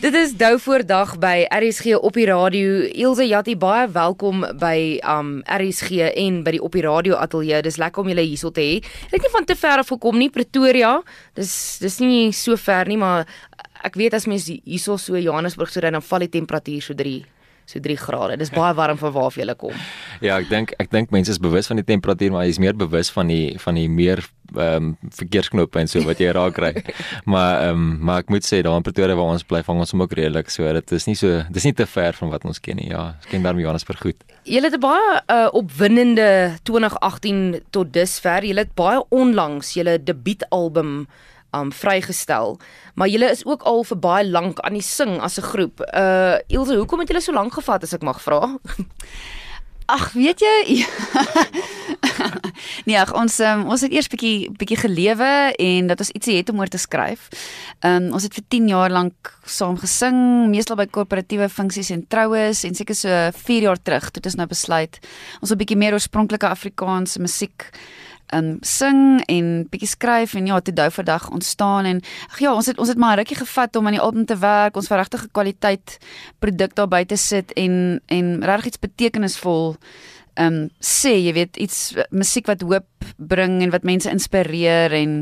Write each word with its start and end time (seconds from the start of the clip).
Dit 0.00 0.14
is 0.14 0.30
Dou 0.32 0.54
voordag 0.56 1.18
by 1.20 1.42
RSG 1.52 1.98
op 2.00 2.14
die 2.16 2.24
radio. 2.24 2.78
Ilse 3.04 3.26
Jatti 3.28 3.52
baie 3.60 3.84
welkom 3.92 4.40
by 4.56 4.96
um 5.04 5.42
RSG 5.44 6.08
en 6.16 6.38
by 6.46 6.54
die 6.56 6.62
op 6.64 6.72
die 6.72 6.84
radio 6.86 7.18
ateljee. 7.20 7.60
Dis 7.66 7.76
lekker 7.76 8.00
om 8.00 8.08
julle 8.08 8.24
hierso 8.24 8.48
te 8.56 8.64
hê. 8.64 8.78
Ek 8.80 9.18
het 9.18 9.26
nie 9.26 9.32
van 9.34 9.44
te 9.44 9.56
ver 9.58 9.82
af 9.84 9.92
gekom 9.92 10.16
nie, 10.16 10.30
Pretoria. 10.32 10.94
Dis 11.36 11.52
dis 11.82 12.00
nie 12.00 12.32
so 12.32 12.56
ver 12.56 12.88
nie, 12.88 12.96
maar 12.96 13.28
ek 13.84 14.00
weet 14.00 14.16
as 14.16 14.24
mens 14.30 14.48
hierso 14.48 14.96
so 14.96 15.20
Johannesburg 15.20 15.68
so 15.68 15.84
ry 15.84 15.92
dan 15.92 16.08
val 16.08 16.24
die 16.24 16.32
temperatuur 16.40 16.88
so 16.88 16.96
3 16.96 17.41
so 17.72 17.80
3 17.82 17.96
grade. 17.96 18.36
Dis 18.40 18.52
baie 18.52 18.74
warm 18.76 18.98
van 19.00 19.12
waar 19.14 19.32
jy 19.36 19.54
kom. 19.58 19.74
Ja, 20.20 20.38
ek 20.38 20.50
dink 20.52 20.74
ek 20.82 20.92
dink 20.92 21.10
mense 21.14 21.32
is 21.32 21.40
bewus 21.42 21.70
van 21.70 21.80
die 21.80 21.86
temperatuur, 21.88 22.32
maar 22.34 22.46
jy 22.46 22.54
is 22.56 22.62
meer 22.62 22.76
bewus 22.78 23.10
van 23.14 23.32
die 23.32 23.58
van 23.62 23.80
die 23.80 23.88
meer 23.88 24.22
ehm 24.52 24.92
um, 24.92 25.10
verkeersknope 25.16 25.80
en 25.80 25.88
so 25.88 26.02
wat 26.04 26.20
jy 26.20 26.32
raak 26.36 26.54
kry. 26.58 26.72
maar 27.32 27.62
ehm 27.62 27.80
um, 27.80 27.98
maar 28.04 28.22
ek 28.24 28.30
moet 28.32 28.46
sê 28.46 28.60
daar 28.64 28.76
in 28.76 28.86
Pretoria 28.86 29.16
waar 29.16 29.32
ons 29.32 29.46
bly, 29.48 29.62
vang 29.64 29.80
ons 29.80 29.94
hom 29.94 30.04
ook 30.04 30.14
redelik. 30.18 30.52
So 30.52 30.68
dit 30.76 30.92
is 30.92 31.08
nie 31.08 31.16
so 31.18 31.42
dis 31.50 31.66
nie 31.68 31.74
te 31.76 31.86
ver 31.86 32.16
van 32.18 32.32
wat 32.34 32.44
ons 32.48 32.60
ken 32.60 32.76
nie. 32.80 32.90
Ja, 32.92 33.14
ons 33.16 33.30
ken 33.30 33.42
daarmee 33.42 33.64
Johannesburg 33.64 34.02
goed. 34.04 34.24
Julle 34.44 34.68
het 34.68 34.76
'n 34.76 34.84
baie 34.84 35.22
uh, 35.26 35.48
opwindende 35.52 36.58
2018 36.62 37.62
tot 37.70 37.92
dusver. 37.92 38.44
Julle 38.44 38.66
het 38.66 38.74
baie 38.74 39.02
onlangs 39.10 39.74
julle 39.74 39.98
debuutalbum 40.02 41.06
um 41.52 41.72
vrygestel. 41.72 42.58
Maar 42.94 43.08
julle 43.08 43.30
is 43.30 43.44
ook 43.44 43.62
al 43.62 43.84
vir 43.84 43.98
baie 43.98 44.26
lank 44.28 44.60
aan 44.60 44.72
die 44.78 44.82
sing 44.84 45.20
as 45.20 45.38
'n 45.38 45.48
groep. 45.52 45.80
Uh 45.94 46.38
Ilse, 46.46 46.76
hoekom 46.76 46.98
het 46.98 47.08
julle 47.08 47.20
so 47.20 47.32
lank 47.32 47.52
gevat 47.52 47.82
as 47.82 47.92
ek 47.92 48.02
mag 48.02 48.20
vra? 48.22 48.58
Ag, 49.86 50.12
weet 50.12 50.40
jy? 50.40 50.86
nee, 52.86 52.96
ag, 52.96 53.10
ons 53.18 53.38
um, 53.44 53.64
ons 53.72 53.82
het 53.84 53.92
eers 53.92 54.08
bietjie 54.08 54.50
bietjie 54.58 54.78
gelewe 54.78 55.30
en 55.58 55.90
dat 55.90 56.00
ons 56.00 56.12
ietsie 56.14 56.36
het 56.38 56.48
om 56.52 56.62
oor 56.62 56.70
te 56.70 56.80
skryf. 56.80 57.28
Ehm 57.82 58.08
um, 58.08 58.12
ons 58.16 58.22
het 58.22 58.34
vir 58.34 58.44
10 58.48 58.68
jaar 58.72 58.90
lank 58.94 59.32
saam 59.44 59.76
gesing, 59.80 60.48
meestal 60.52 60.78
by 60.78 60.86
korporatiewe 60.86 61.48
funksies 61.50 61.90
en 61.90 62.06
troues 62.06 62.62
en 62.64 62.78
seker 62.78 62.96
so 62.96 63.18
4 63.42 63.68
jaar 63.68 63.82
terug 63.82 64.08
het 64.14 64.30
ons 64.30 64.38
nou 64.38 64.46
besluit 64.46 65.00
ons 65.40 65.50
wil 65.50 65.58
bietjie 65.58 65.78
meer 65.78 65.96
oorspronklike 65.98 66.48
Afrikaanse 66.48 67.20
musiek 67.20 67.68
um 68.32 68.56
sing 68.66 69.20
en 69.30 69.50
bietjie 69.70 69.90
skryf 69.92 70.34
en 70.38 70.46
ja, 70.46 70.60
toe 70.60 70.74
dou 70.74 70.88
vir 70.90 71.06
dag 71.08 71.28
ontstaan 71.30 71.88
en 71.88 72.00
ag 72.30 72.40
ja, 72.40 72.54
ons 72.54 72.70
het 72.70 72.78
ons 72.78 72.88
het 72.88 73.00
maar 73.00 73.18
rukkie 73.20 73.38
gevat 73.38 73.76
om 73.76 73.86
aan 73.86 73.98
die 73.98 74.02
album 74.02 74.26
te 74.26 74.38
werk, 74.38 74.76
ons 74.76 74.90
verregtige 74.90 75.28
kwaliteit 75.32 75.98
produk 76.40 76.74
daar 76.78 76.88
buite 76.88 77.16
sit 77.16 77.52
en 77.56 78.00
en 78.06 78.32
regtig 78.44 78.72
iets 78.72 78.84
betekenisvol 78.86 79.76
um 80.40 80.62
sê, 80.80 81.12
jy 81.20 81.34
weet, 81.36 81.58
iets 81.60 81.92
musiek 82.10 82.46
wat 82.48 82.62
hoop 82.64 83.10
bring 83.18 83.60
en 83.62 83.72
wat 83.74 83.84
mense 83.84 84.10
inspireer 84.10 84.94
en 84.96 85.18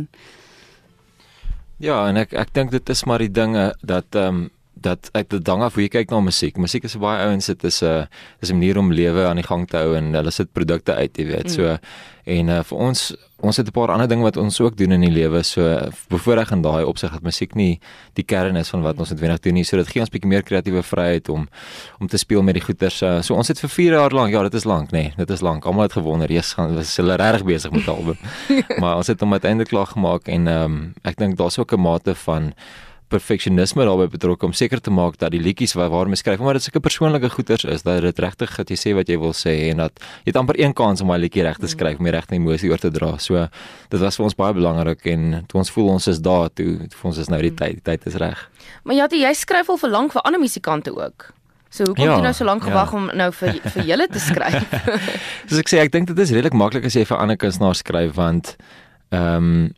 Ja, 1.81 2.03
en 2.11 2.19
ek 2.21 2.35
ek 2.37 2.53
dink 2.53 2.75
dit 2.75 2.91
is 2.93 3.07
maar 3.09 3.23
die 3.25 3.33
dinge 3.33 3.71
dat 3.81 4.15
um 4.15 4.51
dat 4.81 5.09
uit 5.13 5.31
die 5.31 5.43
dang 5.45 5.63
af 5.63 5.75
hoe 5.75 5.85
jy 5.85 5.89
kyk 5.93 6.11
na 6.11 6.21
musiek. 6.25 6.57
Musiek 6.57 6.85
is 6.89 6.97
baie 7.01 7.27
ouens 7.29 7.47
dit 7.47 7.65
is 7.65 7.83
'n 7.83 8.09
is 8.41 8.51
'n 8.51 8.59
manier 8.59 8.79
om 8.79 8.93
lewe 8.93 9.27
aan 9.27 9.37
die 9.37 9.47
gang 9.47 9.69
te 9.69 9.77
hou 9.77 9.97
en 9.97 10.15
hulle 10.15 10.31
sit 10.31 10.53
produkte 10.53 10.95
uit, 10.95 11.17
jy 11.17 11.27
weet. 11.27 11.45
Mm. 11.45 11.55
So 11.55 11.79
en 12.25 12.49
uh, 12.49 12.63
vir 12.63 12.79
ons 12.79 13.13
ons 13.41 13.57
het 13.57 13.67
'n 13.67 13.73
paar 13.73 13.91
ander 13.91 14.09
dinge 14.09 14.23
wat 14.23 14.37
ons 14.37 14.61
ook 14.61 14.77
doen 14.77 14.93
in 14.93 15.01
die 15.01 15.11
lewe. 15.11 15.43
So 15.43 15.89
bevoorreg 16.09 16.51
in 16.51 16.63
daai 16.63 16.85
opsig 16.85 17.13
dat 17.13 17.23
musiek 17.23 17.55
nie 17.55 17.81
die 18.15 18.25
kern 18.25 18.57
is 18.57 18.69
van 18.69 18.83
wat 18.83 18.99
ons 18.99 19.11
noodwendig 19.11 19.41
doen 19.41 19.55
nie. 19.55 19.65
So 19.65 19.77
dit 19.77 19.89
gee 19.89 20.01
ons 20.01 20.11
bietjie 20.11 20.29
meer 20.29 20.43
kreatiewe 20.43 20.83
vryheid 20.83 21.29
om 21.29 21.49
om 22.01 22.07
te 22.07 22.17
speel 22.17 22.43
met 22.43 22.55
die 22.55 22.63
goeters. 22.63 23.03
Uh, 23.03 23.23
so 23.23 23.35
ons 23.35 23.49
het 23.49 23.61
vir 23.61 23.69
4 23.71 23.93
jaar 23.93 24.11
lank, 24.11 24.31
ja, 24.33 24.43
dit 24.43 24.55
is 24.55 24.65
lank, 24.65 24.91
nê. 24.91 24.93
Nee, 24.93 25.13
dit 25.17 25.31
is 25.31 25.41
lank. 25.41 25.65
Almal 25.65 25.83
het 25.83 25.93
gewonder, 25.93 26.33
"Jesus, 26.33 26.53
gaan 26.53 26.75
was 26.75 26.97
hulle 26.97 27.17
regtig 27.17 27.45
besig 27.45 27.71
met 27.71 27.85
die 27.85 27.95
album?" 27.95 28.17
maar 28.81 28.97
ons 28.97 29.07
het 29.07 29.21
hom 29.21 29.33
uiteindelik 29.33 29.69
klaar 29.69 29.87
gemaak 29.87 30.29
en 30.29 30.47
ehm 30.47 30.65
um, 30.65 30.95
ek 31.03 31.17
dink 31.17 31.37
daar's 31.37 31.59
ook 31.59 31.73
'n 31.73 31.81
mate 31.81 32.15
van 32.15 32.53
perfeksionisme 33.11 33.85
daarbey 33.87 34.09
betrokke 34.13 34.47
om 34.49 34.55
seker 34.57 34.81
te 34.81 34.93
maak 34.95 35.19
dat 35.21 35.35
die 35.35 35.41
liedjies 35.43 35.75
waar 35.79 35.91
waar 35.93 36.11
mens 36.11 36.23
skryf, 36.25 36.41
omdat 36.41 36.61
dit 36.61 36.69
sulke 36.69 36.83
persoonlike 36.85 37.31
goeters 37.35 37.65
is, 37.65 37.85
dat 37.87 38.03
dit 38.07 38.23
regtig 38.23 38.55
dat 38.57 38.71
jy 38.71 38.79
sê 38.79 38.95
wat 38.97 39.11
jy 39.11 39.19
wil 39.21 39.35
sê 39.37 39.55
en 39.71 39.83
dat 39.85 39.99
jy 40.25 40.33
het 40.33 40.39
amper 40.41 40.61
een 40.61 40.75
kans 40.77 41.03
om 41.05 41.13
daai 41.13 41.21
liedjie 41.25 41.45
reg 41.47 41.59
te 41.59 41.67
mm. 41.67 41.75
skryf, 41.75 41.99
om 42.01 42.09
die 42.09 42.15
regte 42.15 42.39
emosie 42.39 42.71
oor 42.71 42.83
te 42.83 42.93
dra. 42.95 43.17
So 43.19 43.47
dit 43.91 44.01
was 44.01 44.21
vir 44.21 44.29
ons 44.29 44.39
baie 44.39 44.57
belangrik 44.57 45.05
en 45.11 45.43
toe 45.51 45.63
ons 45.65 45.75
voel 45.75 45.93
ons 45.97 46.09
is 46.13 46.23
daar 46.23 46.49
toe, 46.55 46.79
toe 46.87 47.03
ons 47.11 47.19
is 47.19 47.33
nou 47.33 47.43
die 47.43 47.53
mm. 47.53 47.61
tyd, 47.61 47.83
die 47.83 47.87
tyd 47.91 48.09
is 48.11 48.19
reg. 48.23 48.47
Maar 48.85 49.03
ja, 49.03 49.11
jy 49.27 49.35
skryf 49.37 49.71
al 49.71 49.83
vir 49.83 49.95
lank 49.99 50.17
vir 50.17 50.27
ander 50.27 50.43
musikante 50.43 50.95
ook. 50.95 51.31
So 51.71 51.87
hoekom 51.87 52.03
ja, 52.03 52.17
het 52.17 52.19
jy 52.19 52.27
nou 52.27 52.35
so 52.35 52.47
lank 52.49 52.65
ja. 52.65 52.71
gewag 52.73 52.95
om 52.99 53.11
nou 53.15 53.29
vir 53.41 53.61
vir 53.63 53.85
julle 53.93 54.07
te 54.11 54.23
skryf? 54.23 54.73
Soos 55.49 55.61
ek 55.63 55.71
sê, 55.71 55.79
ek 55.85 55.93
dink 55.95 56.09
dit 56.11 56.19
is 56.19 56.33
redelik 56.35 56.57
maklik 56.59 56.89
as 56.89 56.97
jy 56.99 57.05
vir 57.07 57.21
ander 57.23 57.39
kunstenaars 57.39 57.85
skryf 57.85 58.17
want 58.19 58.57
ehm 59.15 59.53
um, 59.53 59.69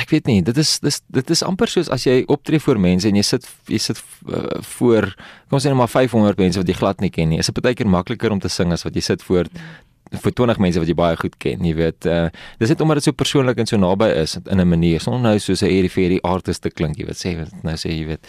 ek 0.00 0.10
weet 0.14 0.26
nie, 0.30 0.40
dit 0.42 0.56
is 0.56 0.78
dis 0.80 1.00
dit 1.12 1.30
is 1.34 1.42
amper 1.44 1.68
soos 1.68 1.90
as 1.92 2.06
jy 2.06 2.22
optree 2.32 2.60
voor 2.62 2.80
mense 2.80 3.08
en 3.08 3.16
jy 3.18 3.24
sit 3.26 3.46
jy 3.68 3.80
sit 3.82 4.00
uh, 4.28 4.60
voor 4.76 5.10
kom 5.12 5.58
ons 5.58 5.66
sê 5.66 5.72
net 5.72 5.78
maar 5.78 5.92
500 5.92 6.40
mense 6.40 6.60
wat 6.60 6.68
jy 6.68 6.76
glad 6.78 7.00
nie 7.04 7.12
ken 7.12 7.32
nie. 7.32 7.40
Is 7.42 7.50
dit 7.50 7.64
baie 7.64 7.76
keer 7.76 7.90
makliker 7.90 8.32
om 8.32 8.40
te 8.40 8.52
sing 8.52 8.72
as 8.72 8.86
wat 8.86 8.96
jy 8.96 9.04
sit 9.04 9.24
voor 9.26 9.50
vir 10.12 10.34
20 10.36 10.60
mense 10.60 10.80
wat 10.80 10.90
jy 10.90 10.96
baie 10.96 11.16
goed 11.16 11.36
ken, 11.40 11.62
jy 11.64 11.72
weet. 11.76 12.06
Uh, 12.08 12.28
dis 12.60 12.72
net 12.72 12.82
omdat 12.84 13.00
dit 13.00 13.08
so 13.08 13.16
persoonlik 13.16 13.62
en 13.62 13.68
so 13.68 13.78
naby 13.80 14.10
is 14.20 14.36
in 14.42 14.60
'n 14.60 14.68
manier. 14.68 15.00
Sonder 15.00 15.20
nou 15.20 15.38
soos 15.38 15.62
'n 15.62 15.70
eerie 15.70 15.88
vir 15.88 16.08
die 16.08 16.22
artiste 16.22 16.70
klink, 16.70 16.98
jy 16.98 17.06
weet 17.06 17.16
sê 17.16 17.36
wat 17.38 17.64
nou 17.64 17.74
sê 17.74 17.90
jy 17.90 18.06
weet 18.06 18.26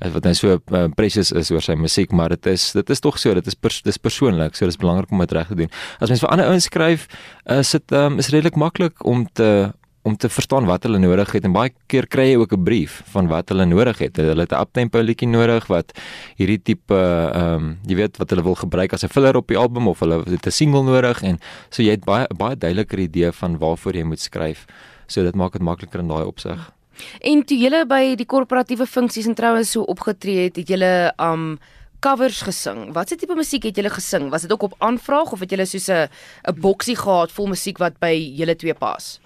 wat 0.00 0.24
nou 0.24 0.34
so 0.34 0.58
uh, 0.72 0.88
precious 0.96 1.30
is 1.32 1.50
oor 1.50 1.60
sy 1.60 1.74
musiek, 1.74 2.10
maar 2.12 2.30
dit 2.30 2.46
is 2.46 2.72
dit 2.72 2.90
is 2.90 3.00
tog 3.00 3.18
so, 3.18 3.34
dit 3.34 3.46
is 3.46 3.54
pers, 3.54 3.82
dis 3.82 3.98
persoonlik, 3.98 4.56
so 4.56 4.64
dis 4.64 4.76
belangrik 4.76 5.10
om 5.12 5.18
dit 5.18 5.32
reg 5.32 5.48
te 5.48 5.54
doen. 5.54 5.70
As 6.00 6.08
mens 6.08 6.20
vir 6.20 6.30
ander 6.30 6.46
ouens 6.46 6.64
skryf, 6.64 7.06
is 7.46 7.70
dit 7.70 7.92
um, 7.92 8.18
is 8.18 8.28
redelik 8.28 8.56
maklik 8.56 9.04
om 9.04 9.26
te 9.32 9.72
om 10.02 10.16
te 10.16 10.28
verstaan 10.28 10.64
wat 10.64 10.86
hulle 10.86 10.98
nodig 10.98 11.32
het 11.36 11.44
en 11.44 11.52
baie 11.52 11.72
keer 11.90 12.06
kry 12.08 12.30
jy 12.30 12.36
ook 12.40 12.52
'n 12.52 12.64
brief 12.64 13.02
van 13.12 13.28
wat 13.28 13.48
hulle 13.48 13.66
nodig 13.66 13.98
het. 13.98 14.16
Hulle 14.16 14.40
het 14.40 14.52
'n 14.52 14.60
uptempo 14.60 14.98
liedjie 15.00 15.28
nodig 15.28 15.66
wat 15.66 15.92
hierdie 16.36 16.62
tipe 16.62 16.94
ehm 16.94 17.54
um, 17.54 17.78
jy 17.86 17.94
weet 17.96 18.16
wat 18.16 18.30
hulle 18.30 18.42
wil 18.42 18.54
gebruik 18.54 18.92
as 18.92 19.04
'n 19.04 19.08
filler 19.08 19.36
op 19.36 19.48
die 19.48 19.58
album 19.58 19.88
of 19.88 20.00
hulle 20.00 20.24
het 20.24 20.46
'n 20.46 20.50
single 20.50 20.82
nodig 20.82 21.22
en 21.22 21.38
so 21.70 21.82
jy 21.82 21.90
het 21.90 22.04
baie 22.04 22.26
baie 22.36 22.56
duideliker 22.56 22.98
idee 22.98 23.32
van 23.32 23.58
waarvoor 23.58 23.94
jy 23.94 24.02
moet 24.02 24.20
skryf. 24.20 24.66
So 25.06 25.22
dit 25.22 25.34
maak 25.34 25.52
dit 25.52 25.62
makliker 25.62 26.00
in 26.00 26.08
daai 26.08 26.24
opsig. 26.24 26.72
En 27.20 27.44
toe 27.44 27.58
jy 27.58 27.84
by 27.86 28.14
die 28.14 28.26
korporatiewe 28.26 28.86
funksies 28.86 29.26
en 29.26 29.34
troue 29.34 29.64
so 29.64 29.82
opgetree 29.82 30.44
het, 30.44 30.56
het 30.56 30.68
jy 30.68 31.10
um 31.18 31.58
covers 32.00 32.42
gesing. 32.42 32.92
Watse 32.96 33.16
tipe 33.16 33.34
musiek 33.36 33.66
het 33.68 33.76
julle 33.76 33.90
gesing? 33.92 34.30
Was 34.30 34.42
dit 34.42 34.52
ook 34.52 34.62
op 34.62 34.74
aanvraag 34.78 35.32
of 35.32 35.40
het 35.40 35.50
julle 35.50 35.66
soos 35.66 35.88
'n 35.88 36.08
'n 36.48 36.60
boksie 36.60 36.96
gehad 36.96 37.30
vol 37.32 37.46
musiek 37.46 37.78
wat 37.78 37.98
by 38.00 38.14
julle 38.36 38.56
twee 38.56 38.74
pas? 38.74 39.20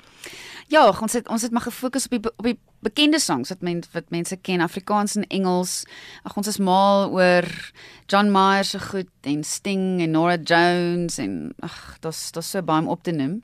Ja, 0.73 0.87
ons 0.89 1.13
het 1.13 1.29
ons 1.29 1.43
het 1.43 1.53
maar 1.53 1.67
gefokus 1.67 2.05
op 2.09 2.11
die 2.17 2.33
op 2.37 2.45
die 2.45 2.59
bekende 2.85 3.19
songs 3.19 3.49
wat 3.49 3.61
mense 3.65 3.89
wat 3.93 4.11
mense 4.13 4.37
ken 4.37 4.61
Afrikaans 4.61 5.17
en 5.17 5.27
Engels. 5.29 5.85
Ag 6.23 6.37
ons 6.37 6.49
is 6.49 6.59
mal 6.59 7.11
oor 7.13 7.49
John 8.07 8.33
Mayer 8.33 8.65
se 8.65 8.81
goed 8.81 9.13
en 9.21 9.45
Sting 9.45 10.01
en 10.01 10.11
Nora 10.11 10.37
Jones 10.37 11.19
en 11.19 11.55
ag 11.65 11.79
dis 12.01 12.27
dis 12.33 12.51
so 12.51 12.63
baie 12.63 12.85
om 12.85 12.89
op 12.89 13.03
te 13.03 13.13
noem. 13.13 13.41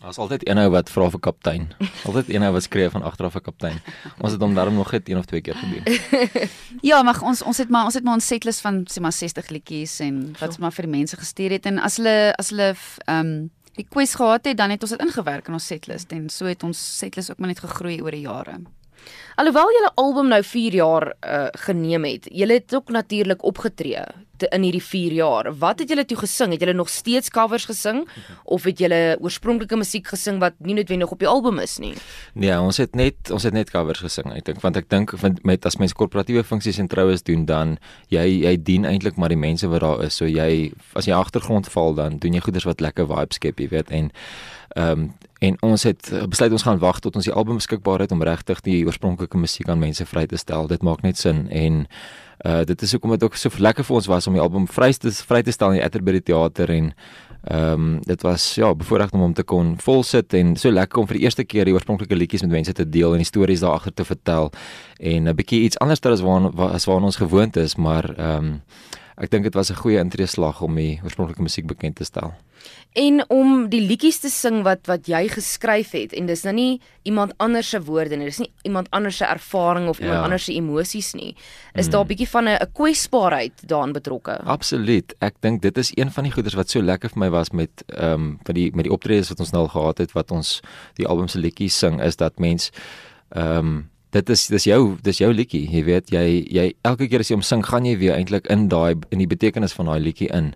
Daar's 0.00 0.18
altyd 0.18 0.48
een 0.48 0.58
ou 0.60 0.68
wat 0.70 0.90
vra 0.92 1.06
vir 1.10 1.20
kaptein. 1.24 1.62
Altyd 2.04 2.28
een 2.28 2.44
ou 2.44 2.52
wat 2.52 2.62
skree 2.62 2.90
van 2.92 3.02
agteraf 3.02 3.32
vir 3.32 3.42
kaptein. 3.46 3.78
Ons 4.20 4.34
het 4.36 4.42
hom 4.44 4.54
daarom 4.54 4.76
nog 4.76 4.92
net 4.92 5.08
een 5.08 5.18
of 5.18 5.24
twee 5.24 5.40
keer 5.40 5.56
gedoen. 5.56 5.88
ja, 6.90 7.02
maar 7.02 7.22
ons 7.22 7.42
ons 7.42 7.58
het 7.58 7.72
maar 7.72 7.88
ons 7.88 7.94
het 7.94 8.04
maar 8.04 8.16
'n 8.16 8.20
setlist 8.20 8.60
van 8.60 8.84
sê 8.84 9.00
maar 9.00 9.12
60 9.12 9.48
liedjies 9.48 9.98
en 10.00 10.36
wat 10.38 10.48
ons 10.48 10.58
maar 10.58 10.72
vir 10.72 10.84
die 10.84 10.96
mense 10.98 11.16
gestuur 11.16 11.50
het 11.50 11.66
en 11.66 11.78
as 11.78 11.96
hulle 11.96 12.34
as 12.36 12.50
hulle 12.50 12.74
ehm 13.06 13.26
um, 13.26 13.50
request 13.76 14.16
gehad 14.16 14.44
het, 14.44 14.56
dan 14.56 14.70
het 14.70 14.82
ons 14.82 14.94
dit 14.94 15.04
ingewerk 15.04 15.48
in 15.48 15.58
ons 15.58 15.66
setlist 15.66 16.12
en 16.12 16.28
so 16.32 16.48
het 16.48 16.62
ons 16.66 16.80
setlist 16.98 17.30
ook 17.30 17.38
maar 17.38 17.52
net 17.52 17.62
gegroei 17.64 18.00
oor 18.02 18.14
die 18.14 18.26
jare. 18.26 18.58
Alhoewel 19.36 19.72
julle 19.76 19.92
album 19.94 20.30
nou 20.32 20.42
4 20.42 20.74
jaar 20.74 21.12
uh, 21.12 21.46
geneem 21.66 22.04
het, 22.08 22.28
julle 22.32 22.58
het 22.58 22.74
ook 22.74 22.88
natuurlik 22.90 23.44
opgetree 23.44 24.06
te, 24.36 24.48
in 24.54 24.64
hierdie 24.66 24.82
4 24.82 25.12
jaar. 25.16 25.50
Wat 25.58 25.82
het 25.82 25.88
julle 25.92 26.04
toe 26.04 26.18
gesing? 26.22 26.52
Het 26.54 26.64
julle 26.64 26.76
nog 26.76 26.88
steeds 26.92 27.30
covers 27.30 27.64
gesing 27.68 28.04
of 28.44 28.64
het 28.68 28.78
julle 28.78 29.16
oorspronklike 29.20 29.76
musiek 29.76 30.06
gesing 30.06 30.40
wat 30.42 30.56
nie 30.58 30.74
noodwendig 30.74 31.10
op 31.10 31.22
die 31.22 31.28
album 31.28 31.58
is 31.62 31.78
nie? 31.82 31.94
Nee, 32.34 32.54
ons 32.58 32.80
het 32.82 32.94
net 32.94 33.30
ons 33.34 33.46
het 33.46 33.56
net 33.56 33.70
covers 33.70 34.02
gesing. 34.04 34.32
Ek 34.36 34.48
dink 34.48 34.62
want 34.64 34.76
ek 34.76 34.90
dink 34.92 35.14
met 35.46 35.66
as 35.66 35.78
mense 35.80 35.96
korporatiewe 35.96 36.44
funksies 36.44 36.80
en 36.82 36.90
troues 36.92 37.24
doen 37.26 37.46
dan 37.48 37.76
jy 38.12 38.26
jy 38.44 38.56
dien 38.62 38.88
eintlik 38.88 39.16
maar 39.16 39.32
die 39.32 39.40
mense 39.40 39.68
wat 39.72 39.84
daar 39.84 40.04
is. 40.06 40.18
So 40.20 40.28
jy 40.30 40.72
as 40.98 41.08
jy 41.08 41.16
agtergrond 41.16 41.70
val 41.72 41.96
dan 41.96 42.20
doen 42.22 42.36
jy 42.36 42.44
goeders 42.44 42.68
wat 42.68 42.84
lekker 42.84 43.08
vibes 43.10 43.40
skep, 43.40 43.60
jy 43.60 43.70
weet 43.72 43.94
en 43.94 44.12
ehm 44.76 45.06
um, 45.06 45.08
en 45.46 45.56
ons 45.66 45.86
het 45.88 46.10
besluit 46.28 46.52
ons 46.52 46.66
gaan 46.66 46.80
wag 46.82 47.00
tot 47.04 47.16
ons 47.18 47.28
die 47.28 47.34
album 47.34 47.60
beskikbaar 47.60 48.04
het 48.04 48.14
om 48.14 48.22
regtig 48.26 48.62
die 48.66 48.84
oorspronklike 48.86 49.38
musiek 49.38 49.68
aan 49.68 49.82
mense 49.82 50.06
vry 50.06 50.26
te 50.26 50.38
stel. 50.40 50.66
Dit 50.70 50.82
maak 50.86 51.04
net 51.06 51.20
sin 51.20 51.46
en 51.48 51.86
uh 52.46 52.64
dit 52.68 52.82
is 52.82 52.92
hoekom 52.92 53.14
dit 53.14 53.22
ook 53.24 53.36
so 53.40 53.50
lekker 53.58 53.84
vir 53.84 53.96
ons 53.96 54.06
was 54.12 54.26
om 54.28 54.34
die 54.36 54.42
album 54.42 54.66
vry 54.68 54.90
te 54.92 55.10
vry 55.10 55.40
te 55.42 55.54
stel 55.54 55.72
in 55.72 55.80
die 55.80 55.86
Atterbury 55.86 56.20
teater 56.20 56.70
en 56.70 56.92
ehm 57.46 57.72
um, 57.72 58.00
dit 58.02 58.22
was 58.26 58.54
ja 58.54 58.74
bevoorreg 58.74 59.12
om 59.14 59.20
hom 59.20 59.34
te 59.34 59.42
kon 59.42 59.76
volsit 59.78 60.34
en 60.34 60.56
so 60.56 60.70
lekker 60.70 61.00
om 61.00 61.06
vir 61.06 61.16
die 61.16 61.24
eerste 61.24 61.44
keer 61.44 61.64
die 61.64 61.74
oorspronklike 61.76 62.16
liedjies 62.16 62.42
met 62.42 62.50
mense 62.50 62.72
te 62.74 62.88
deel 62.88 63.14
en 63.14 63.22
die 63.22 63.28
stories 63.28 63.62
daar 63.62 63.78
agter 63.78 63.94
te 63.94 64.04
vertel 64.04 64.50
en 64.98 65.28
'n 65.28 65.34
bietjie 65.34 65.62
iets 65.62 65.78
anders 65.78 66.00
as 66.02 66.20
waar 66.20 66.50
as 66.72 66.84
waar 66.84 67.02
ons 67.02 67.16
gewoond 67.16 67.56
is 67.56 67.76
maar 67.76 68.04
ehm 68.18 68.44
um, 68.44 68.62
ek 69.18 69.30
dink 69.30 69.44
dit 69.44 69.54
was 69.54 69.70
'n 69.70 69.74
goeie 69.74 69.98
intreeslag 69.98 70.60
om 70.62 70.74
die 70.74 71.00
oorspronklike 71.04 71.42
musiek 71.42 71.66
bekend 71.66 71.96
te 71.96 72.04
stel. 72.04 72.34
En 72.94 73.24
om 73.30 73.68
die 73.68 73.80
liedjies 73.80 74.18
te 74.18 74.28
sing 74.30 74.62
wat 74.62 74.86
wat 74.86 75.06
jy 75.06 75.28
geskryf 75.28 75.90
het 75.92 76.12
en 76.12 76.26
dis 76.26 76.42
nou 76.44 76.54
nie 76.54 76.80
iemand 77.04 77.32
anders 77.38 77.68
se 77.68 77.80
woorde 77.80 78.16
nie, 78.16 78.24
dis 78.24 78.38
nie 78.38 78.50
iemand 78.64 78.90
anders 78.90 79.16
se 79.16 79.24
ervaring 79.24 79.88
of 79.88 79.98
iemand 80.00 80.16
Ja. 80.18 80.22
anders 80.22 80.44
se 80.44 80.52
emosies 80.52 81.12
nie. 81.14 81.36
Is 81.74 81.88
daar 81.88 82.04
'n 82.04 82.06
bietjie 82.08 82.28
van 82.28 82.48
'n 82.48 82.58
kwesbaarheid 82.72 83.68
daarin 83.68 83.92
betrokke? 83.92 84.40
Absoluut. 84.44 85.14
Ek 85.20 85.34
dink 85.40 85.62
dit 85.62 85.78
is 85.78 85.90
een 85.94 86.10
van 86.10 86.24
die 86.24 86.32
goeders 86.32 86.54
wat 86.54 86.70
so 86.70 86.80
lekker 86.82 87.08
vir 87.10 87.18
my 87.18 87.30
was 87.30 87.50
met 87.50 87.84
ehm 87.86 88.12
um, 88.12 88.38
met 88.46 88.54
die 88.54 88.70
met 88.74 88.84
die 88.84 88.92
optredes 88.92 89.28
wat 89.28 89.40
ons 89.40 89.50
nou 89.52 89.62
al 89.62 89.68
gehad 89.68 89.98
het 89.98 90.12
wat 90.12 90.30
ons 90.30 90.60
die 90.94 91.06
album 91.06 91.28
se 91.28 91.38
liedjies 91.38 91.78
sing 91.78 92.00
is 92.02 92.16
dat 92.16 92.38
mens 92.38 92.70
ehm 93.30 93.56
um, 93.58 93.90
dit 94.16 94.32
is 94.34 94.46
dis 94.52 94.68
jou 94.70 94.80
dis 95.04 95.20
jou 95.22 95.30
liedjie. 95.32 95.64
Jy 95.70 95.84
weet 95.86 96.12
jy 96.14 96.26
jy 96.58 96.66
elke 96.88 97.08
keer 97.10 97.24
as 97.24 97.30
jy 97.30 97.38
hom 97.38 97.46
sing, 97.46 97.64
gaan 97.66 97.88
jy 97.88 97.96
weer 98.00 98.16
eintlik 98.16 98.48
in 98.52 98.68
daai 98.72 98.96
in 99.10 99.22
die 99.22 99.30
betekenis 99.30 99.76
van 99.76 99.92
daai 99.92 100.00
liedjie 100.00 100.30
in. 100.32 100.54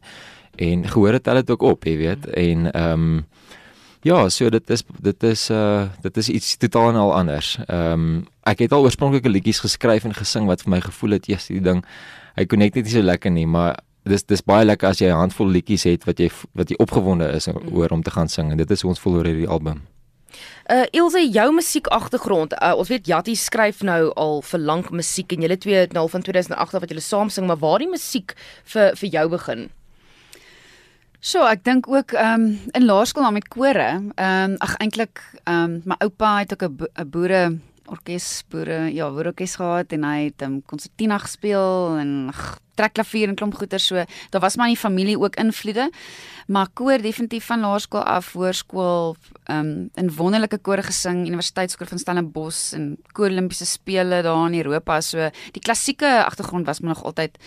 En 0.61 0.85
gehoor 0.89 1.17
het 1.19 1.29
hulle 1.31 1.45
dit 1.45 1.53
ook 1.55 1.63
op, 1.75 1.85
jy 1.89 1.97
weet. 2.01 2.31
En 2.35 2.73
ehm 2.73 3.11
um, 3.11 3.27
Ja, 4.03 4.31
so 4.33 4.49
dit 4.49 4.71
is 4.71 4.81
dit 5.05 5.25
is 5.29 5.51
uh 5.53 5.89
dit 6.01 6.17
is 6.17 6.29
iets 6.33 6.57
totaal 6.57 6.89
en 6.89 6.97
al 6.97 7.15
anders. 7.15 7.59
Ehm 7.67 7.93
um, 7.93 8.23
ek 8.49 8.65
het 8.65 8.73
al 8.73 8.87
oorspronklike 8.89 9.29
liedjies 9.29 9.61
geskryf 9.61 10.07
en 10.09 10.17
gesing 10.17 10.47
wat 10.49 10.63
vir 10.65 10.71
my 10.71 10.81
gevoel 10.81 11.19
het, 11.19 11.27
"Jesus, 11.27 11.53
die 11.53 11.61
ding 11.61 11.85
hy 12.37 12.47
connect 12.47 12.75
net 12.75 12.85
nie 12.85 12.93
so 12.93 13.03
lekker 13.03 13.31
nie, 13.31 13.47
maar 13.47 13.77
dis 14.09 14.25
dis 14.25 14.43
baie 14.43 14.65
lekker 14.65 14.89
as 14.89 14.99
jy 15.01 15.09
'n 15.09 15.21
handvol 15.21 15.49
liedjies 15.49 15.85
het 15.85 16.05
wat 16.07 16.19
jy 16.19 16.31
wat 16.55 16.71
jy 16.71 16.77
opgewonde 16.79 17.29
is 17.37 17.49
oor 17.49 17.91
om 17.91 18.03
te 18.03 18.11
gaan 18.11 18.29
sing 18.29 18.51
en 18.51 18.57
dit 18.57 18.71
is 18.71 18.83
hoe 18.83 18.91
ons 18.91 19.01
voel 19.01 19.15
oor 19.15 19.27
hierdie 19.27 19.49
album. 19.49 19.83
Uh 20.71 20.87
Ilse, 20.91 21.23
jou 21.31 21.53
musiek 21.53 21.87
agtergrond. 21.87 22.55
Uh, 22.63 22.75
ons 22.79 22.89
weet 22.89 23.07
Jatti 23.07 23.35
skryf 23.37 23.83
nou 23.83 24.13
al 24.15 24.43
vir 24.43 24.61
lank 24.61 24.91
musiek 24.91 25.33
en 25.33 25.43
julle 25.43 25.59
twee 25.59 25.83
het 25.83 25.93
nou 25.93 26.07
al 26.07 26.13
van 26.13 26.23
2008 26.23 26.75
af 26.75 26.81
wat 26.81 26.95
julle 26.95 27.05
saam 27.05 27.31
sing, 27.31 27.47
maar 27.47 27.59
waar 27.59 27.79
die 27.79 27.91
musiek 27.91 28.35
vir 28.65 28.97
vir 28.97 29.09
jou 29.09 29.29
begin? 29.29 29.71
So, 31.21 31.45
ek 31.45 31.65
dink 31.69 31.89
ook 31.89 32.15
ehm 32.17 32.47
um, 32.47 32.61
in 32.73 32.87
laerskool 32.89 33.27
dan 33.27 33.37
met 33.37 33.49
kore. 33.53 33.89
Ehm 34.15 34.53
um, 34.53 34.55
ag 34.65 34.77
eintlik 34.81 35.21
ehm 35.45 35.65
um, 35.65 35.83
my 35.85 35.99
oupa 36.01 36.39
het 36.39 36.53
ook 36.53 36.63
'n 36.65 37.11
boere 37.11 37.59
orkes 37.87 38.43
boere 38.51 38.93
ja, 38.93 39.11
boerorkes 39.11 39.57
gehad 39.57 39.93
en 39.93 40.05
hy 40.05 40.31
het 40.31 40.43
ehm 40.43 40.59
um, 40.59 40.63
konsertina 40.67 41.19
gespeel 41.19 41.97
en 42.01 42.29
ag, 42.33 42.59
trekklavier 42.81 43.29
en 43.29 43.37
klomp 43.37 43.55
goeie 43.59 43.79
so. 43.79 44.05
Daar 44.31 44.41
was 44.41 44.57
maar 44.57 44.71
in 44.71 44.75
die 44.75 44.81
familie 44.81 45.19
ook 45.19 45.37
invloede. 45.37 45.91
Maar 46.47 46.69
koor 46.75 46.99
definitief 46.99 47.47
van 47.47 47.61
laerskool 47.61 48.03
af, 48.03 48.33
hoërskool 48.33 49.17
ehm 49.45 49.59
um, 49.59 49.91
in 49.95 50.15
wonderlike 50.15 50.59
kore 50.59 50.83
gesing, 50.83 51.27
Universiteitskoor 51.27 51.87
van 51.87 51.99
Stellenbosch 51.99 52.73
en 52.75 52.97
koor 53.13 53.31
Olimpiese 53.31 53.67
spele 53.67 54.23
daar 54.23 54.47
in 54.47 54.59
Europa. 54.59 55.01
So 55.01 55.31
die 55.53 55.63
klassieke 55.63 56.25
agtergrond 56.25 56.67
was 56.67 56.81
maar 56.81 56.95
nog 56.95 57.05
altyd 57.05 57.39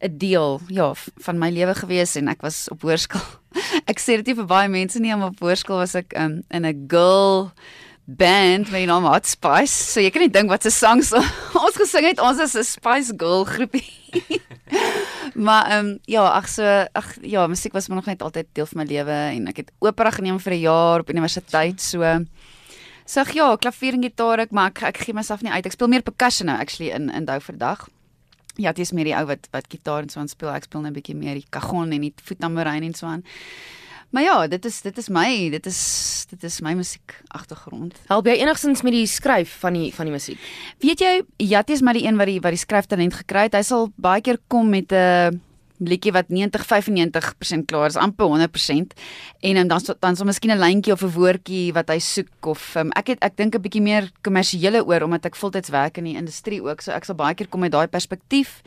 'n 0.00 0.16
deel 0.18 0.60
ja 0.68 0.92
van 1.16 1.38
my 1.38 1.50
lewe 1.50 1.74
gewees 1.74 2.16
en 2.16 2.28
ek 2.28 2.40
was 2.40 2.68
op 2.68 2.82
hoërskool. 2.82 3.28
Ek 3.90 4.00
sê 4.00 4.16
dit 4.20 4.26
nie 4.26 4.34
vir 4.34 4.46
baie 4.46 4.68
mense 4.68 5.00
nie, 5.00 5.16
maar 5.16 5.32
op 5.32 5.40
hoërskool 5.40 5.80
was 5.80 5.94
ek 5.94 6.12
um, 6.18 6.42
in 6.50 6.66
'n 6.66 6.84
girl 6.88 7.52
band 8.06 8.70
met 8.70 8.84
die 8.84 8.86
naam 8.86 9.04
Hot 9.04 9.26
Spice. 9.26 9.74
So 9.74 10.00
jy 10.00 10.10
kan 10.14 10.22
nie 10.22 10.30
dink 10.30 10.50
wat 10.50 10.62
se 10.62 10.70
songs 10.70 11.10
ons 11.66 11.78
gesing 11.78 12.06
het. 12.06 12.22
Ons 12.22 12.38
is 12.38 12.54
'n 12.54 12.64
Spice 12.64 13.14
Girl 13.18 13.44
groepie. 13.44 13.86
maar 15.46 15.66
ehm 15.66 15.86
um, 15.86 15.98
ja, 16.06 16.22
ag 16.22 16.48
so 16.48 16.62
ag 16.92 17.16
ja, 17.22 17.46
musiek 17.46 17.72
was 17.72 17.88
maar 17.88 17.96
nog 17.96 18.06
net 18.06 18.22
altyd 18.22 18.46
deel 18.52 18.66
van 18.66 18.78
my 18.82 18.86
lewe 18.86 19.10
en 19.10 19.48
ek 19.48 19.56
het 19.56 19.72
opera 19.78 20.10
geneem 20.10 20.38
vir 20.40 20.52
'n 20.52 20.60
jaar 20.60 21.00
op 21.00 21.10
universiteit. 21.10 21.80
So 21.80 22.02
So 23.06 23.20
ag 23.20 23.34
ja, 23.34 23.56
klavier 23.56 23.94
en 23.94 24.02
gitaar 24.02 24.40
ek 24.42 24.50
maar 24.50 24.72
ek, 24.72 24.82
ek 24.82 24.96
gee 24.98 25.14
myself 25.14 25.42
nie 25.42 25.52
uit. 25.52 25.66
Ek 25.66 25.72
speel 25.72 25.88
meer 25.88 26.02
percussion 26.02 26.46
nou 26.46 26.58
actually 26.58 26.90
in 26.90 27.10
in 27.10 27.24
Douverdag. 27.24 27.88
Ja, 28.56 28.72
dit 28.72 28.82
is 28.82 28.92
meer 28.92 29.04
die 29.04 29.14
ou 29.14 29.26
wat 29.26 29.46
wat 29.52 29.66
gitaar 29.70 30.02
en 30.02 30.08
so 30.08 30.20
aan 30.20 30.28
speel. 30.28 30.50
Ek 30.50 30.64
speel 30.64 30.80
net 30.80 30.90
'n 30.90 30.98
bietjie 30.98 31.14
meer 31.14 31.34
die 31.34 31.46
kagon 31.50 31.92
en 31.92 32.00
die 32.00 32.14
voettambourijn 32.24 32.82
en 32.82 32.94
so 32.94 33.06
aan. 33.06 33.22
Maar 34.16 34.24
ja, 34.24 34.46
dit 34.48 34.64
is 34.64 34.80
dit 34.80 34.98
is 34.98 35.08
my, 35.12 35.50
dit 35.50 35.66
is 35.66 35.80
dit 36.30 36.44
is 36.48 36.54
my 36.64 36.70
musiek 36.72 37.18
agtergrond. 37.36 37.98
Help 38.08 38.30
jy 38.30 38.38
enigstens 38.40 38.80
met 38.80 38.94
die 38.96 39.04
skryf 39.04 39.58
van 39.60 39.76
die 39.76 39.90
van 39.92 40.08
die 40.08 40.14
musiek? 40.14 40.46
Weet 40.80 41.02
jy, 41.04 41.10
Jatti 41.50 41.76
is 41.76 41.82
maar 41.84 41.98
die 41.98 42.06
een 42.06 42.16
wat 42.16 42.30
die 42.30 42.38
wat 42.40 42.56
die 42.56 42.62
skryftalent 42.62 43.12
gekry 43.18 43.42
het. 43.50 43.58
Hy 43.58 43.60
sal 43.68 43.90
baie 44.00 44.24
keer 44.24 44.40
kom 44.48 44.72
met 44.72 44.88
'n 44.88 45.36
liedjie 45.84 46.14
wat 46.16 46.32
90-95% 46.32 47.68
klaar 47.68 47.92
is, 47.92 47.98
amper 48.00 48.24
100% 48.32 48.96
en 49.40 49.56
um, 49.56 49.68
dan 49.68 49.80
dan 50.00 50.16
so 50.16 50.24
miskien 50.24 50.50
'n 50.50 50.64
lyntjie 50.64 50.92
of 50.92 51.02
'n 51.04 51.12
woordjie 51.12 51.72
wat 51.72 51.88
hy 51.88 51.98
soek 51.98 52.46
of 52.46 52.74
um, 52.76 52.90
ek 52.96 53.06
het 53.06 53.18
ek 53.20 53.36
dink 53.36 53.54
'n 53.54 53.60
bietjie 53.60 53.82
meer 53.82 54.10
kommersiële 54.22 54.80
oor 54.86 55.02
omdat 55.02 55.26
ek 55.26 55.36
voltyds 55.36 55.68
werk 55.68 55.98
in 55.98 56.04
die 56.04 56.16
industrie 56.16 56.62
ook, 56.62 56.80
so 56.80 56.90
ek 56.92 57.04
sal 57.04 57.14
baie 57.14 57.34
keer 57.34 57.48
kom 57.48 57.60
met 57.60 57.72
daai 57.72 57.86
perspektief. 57.86 58.62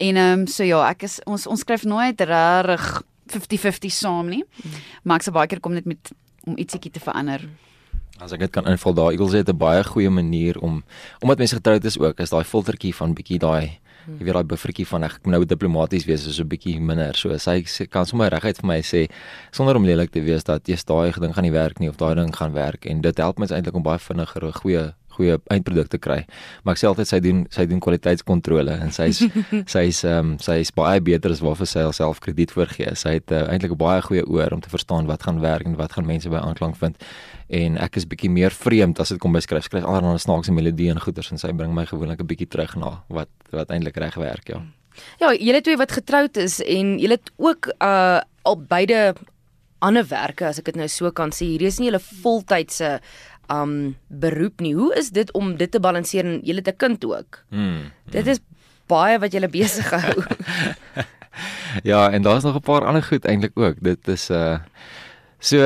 En 0.00 0.16
ehm 0.16 0.40
um, 0.40 0.46
so 0.46 0.64
ja, 0.64 0.88
ek 0.90 1.02
is 1.02 1.20
ons 1.26 1.46
ons 1.46 1.60
skryf 1.60 1.84
nooit 1.84 2.20
regtig 2.20 3.02
50-50 3.32 3.94
saam 3.94 4.28
nie. 4.28 4.44
Maar 5.02 5.16
ek 5.16 5.22
sal 5.22 5.36
baie 5.36 5.46
keer 5.46 5.60
kom 5.60 5.74
net 5.74 5.86
met 5.86 6.12
om 6.44 6.56
ietsiekie 6.56 6.90
te 6.90 7.00
verander. 7.00 7.44
As 8.20 8.32
ek 8.32 8.40
dit 8.40 8.52
kan 8.52 8.66
invul 8.68 8.94
daar, 8.94 9.12
Eagles 9.12 9.32
het 9.32 9.48
'n 9.48 9.56
baie 9.56 9.84
goeie 9.84 10.10
manier 10.10 10.58
om 10.60 10.84
omdat 11.20 11.38
mense 11.38 11.54
getroud 11.54 11.84
is 11.84 11.98
ook, 11.98 12.20
is 12.20 12.30
daai 12.30 12.44
filtertjie 12.44 12.94
van 12.94 13.14
bietjie 13.14 13.38
daai 13.38 13.80
jy 14.18 14.24
weet 14.24 14.34
daai 14.34 14.48
buffertjie 14.48 14.86
van 14.88 15.04
ek 15.06 15.18
moet 15.24 15.34
nou 15.34 15.44
diplomaties 15.44 16.06
wees 16.08 16.26
is 16.26 16.36
so 16.36 16.42
'n 16.42 16.48
bietjie 16.48 16.80
minder. 16.80 17.14
So 17.14 17.36
sy 17.38 17.62
kan 17.90 18.06
sommer 18.06 18.30
reguit 18.30 18.56
vir 18.60 18.66
my 18.66 18.80
sê 18.80 19.08
sonder 19.52 19.76
om 19.76 19.84
lelik 19.84 20.10
te 20.10 20.20
wees 20.20 20.44
dat 20.44 20.66
jy's 20.66 20.84
daai 20.84 21.12
ding 21.12 21.34
gaan 21.34 21.44
nie 21.44 21.52
werk 21.52 21.80
nie 21.80 21.88
of 21.88 21.96
daai 21.96 22.14
ding 22.14 22.34
gaan 22.34 22.52
werk 22.52 22.86
en 22.86 23.00
dit 23.00 23.16
help 23.16 23.38
mens 23.38 23.50
eintlik 23.50 23.74
om 23.74 23.82
baie 23.82 23.98
vinniger 23.98 24.44
'n 24.44 24.52
goeie 24.52 24.94
goeie 25.20 25.38
eindproduk 25.52 25.90
te 25.92 26.00
kry. 26.02 26.24
Maar 26.64 26.76
ek 26.76 26.82
sê 26.82 26.88
altyd 26.88 27.10
sy 27.10 27.20
doen 27.24 27.44
sy 27.54 27.66
doen 27.70 27.82
kwaliteitskontrole 27.84 28.76
en 28.86 28.94
sy's 28.96 29.22
sy's 29.74 30.02
ehm 30.08 30.34
um, 30.34 30.38
sy's 30.42 30.72
baie 30.76 31.00
beter 31.04 31.34
as 31.34 31.42
waarvoor 31.44 31.68
sy 31.68 31.84
haarself 31.86 32.22
krediet 32.24 32.54
voorgee. 32.56 32.94
Sy 32.98 33.18
het 33.18 33.34
uh, 33.34 33.44
eintlik 33.52 33.76
'n 33.76 33.80
baie 33.80 34.02
goeie 34.08 34.24
oor 34.26 34.56
om 34.56 34.64
te 34.64 34.72
verstaan 34.72 35.06
wat 35.10 35.28
gaan 35.28 35.40
werk 35.44 35.68
en 35.68 35.76
wat 35.76 35.92
gaan 35.92 36.08
mense 36.08 36.28
by 36.28 36.40
aanklank 36.40 36.76
vind. 36.80 36.96
En 37.48 37.78
ek 37.78 37.96
is 38.00 38.06
bietjie 38.06 38.30
meer 38.30 38.54
vreemd 38.54 39.00
as 39.00 39.12
dit 39.14 39.18
kom 39.18 39.32
by 39.32 39.40
skryf. 39.44 39.68
Skryf 39.70 39.84
allerlei 39.84 40.18
snaakse 40.18 40.52
melodieë 40.52 40.96
en 40.96 41.00
goeters 41.00 41.30
en 41.30 41.38
sy 41.38 41.52
bring 41.52 41.74
my 41.74 41.86
gewoonlik 41.86 42.20
'n 42.20 42.26
bietjie 42.26 42.48
terug 42.48 42.76
na 42.76 43.02
wat 43.08 43.28
wat 43.50 43.70
eintlik 43.70 43.96
reg 43.96 44.14
werk, 44.14 44.48
ja. 44.48 44.62
Ja, 45.20 45.34
julle 45.34 45.60
twee 45.60 45.76
wat 45.76 45.92
getroud 45.92 46.36
is 46.36 46.60
en 46.62 46.98
julle 46.98 47.18
het 47.18 47.30
ook 47.36 47.74
uh 47.78 48.20
al 48.42 48.56
beide 48.56 49.14
ander 49.84 50.04
werke 50.08 50.46
as 50.48 50.60
ek 50.60 50.70
dit 50.70 50.78
nou 50.80 50.88
so 50.88 51.10
kan 51.16 51.32
sê. 51.34 51.46
Hierdie 51.54 51.68
is 51.68 51.78
nie 51.80 51.90
julle 51.90 52.00
voltydse 52.00 52.98
um 53.50 53.96
beroep 54.08 54.60
nie. 54.60 54.74
Hoe 54.74 54.94
is 54.94 55.10
dit 55.10 55.32
om 55.32 55.56
dit 55.56 55.70
te 55.70 55.80
balanseer 55.80 56.24
en 56.24 56.40
julle 56.42 56.62
het 56.64 56.74
'n 56.74 56.76
kind 56.76 57.04
ook? 57.04 57.44
Hmm. 57.48 57.90
Dit 58.10 58.26
is 58.26 58.38
baie 58.86 59.18
wat 59.18 59.32
julle 59.32 59.48
besig 59.48 59.90
hou. 59.90 60.22
Ja, 61.82 62.10
en 62.10 62.22
daar's 62.22 62.42
nog 62.42 62.54
'n 62.54 62.60
paar 62.60 62.84
ander 62.84 63.02
goed 63.02 63.24
eintlik 63.24 63.58
ook. 63.58 63.74
Dit 63.80 64.08
is 64.08 64.30
uh 64.30 64.58
so 65.38 65.56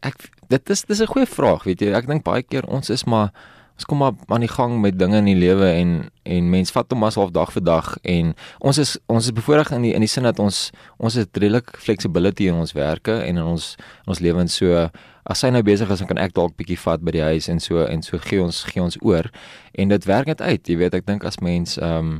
ek 0.00 0.30
dit 0.46 0.70
is 0.70 0.84
dis 0.84 1.00
'n 1.00 1.06
goeie 1.06 1.26
vraag, 1.26 1.62
weet 1.62 1.80
jy. 1.80 1.92
Ek 1.92 2.06
dink 2.06 2.22
baie 2.22 2.42
keer 2.42 2.66
ons 2.66 2.90
is 2.90 3.04
maar 3.04 3.32
ons 3.74 3.84
kom 3.84 3.98
maar 3.98 4.12
aan 4.26 4.40
die 4.40 4.48
gang 4.48 4.80
met 4.80 4.98
dinge 4.98 5.16
in 5.16 5.24
die 5.24 5.34
lewe 5.34 5.66
en 5.66 6.10
en 6.22 6.50
mens 6.50 6.70
vat 6.70 6.90
hom 6.90 7.04
as 7.04 7.14
half 7.14 7.30
dag 7.30 7.52
vir 7.52 7.62
dag 7.62 7.96
en 8.02 8.34
ons 8.58 8.78
is 8.78 8.98
ons 9.06 9.24
is 9.24 9.32
bevoordeel 9.32 9.76
in 9.76 9.82
die 9.82 9.94
in 9.94 10.00
die 10.00 10.08
sin 10.08 10.22
dat 10.22 10.38
ons 10.38 10.70
ons 10.96 11.14
het 11.14 11.36
redelik 11.36 11.70
flexibility 11.76 12.44
in 12.46 12.54
ons 12.54 12.72
werke 12.72 13.12
en 13.12 13.36
in 13.36 13.42
ons 13.42 13.76
in 13.78 14.12
ons 14.12 14.20
lewens 14.20 14.54
so 14.54 14.88
as 15.24 15.42
sy 15.44 15.50
nou 15.50 15.62
besig 15.62 15.90
is 15.90 16.02
dan 16.02 16.08
kan 16.08 16.18
ek 16.18 16.34
dalk 16.34 16.56
bietjie 16.56 16.78
vat 16.80 17.02
by 17.04 17.14
die 17.16 17.24
huis 17.24 17.48
en 17.48 17.60
so 17.60 17.84
en 17.84 18.02
so 18.02 18.18
gee 18.18 18.42
ons 18.42 18.64
gee 18.64 18.82
ons 18.82 18.98
oor 19.02 19.30
en 19.74 19.88
dit 19.88 20.06
werk 20.06 20.26
net 20.26 20.40
uit 20.40 20.68
jy 20.68 20.76
weet 20.80 20.94
ek 20.94 21.06
dink 21.06 21.24
as 21.24 21.40
mens 21.40 21.78
ehm 21.78 21.98
um, 21.98 22.14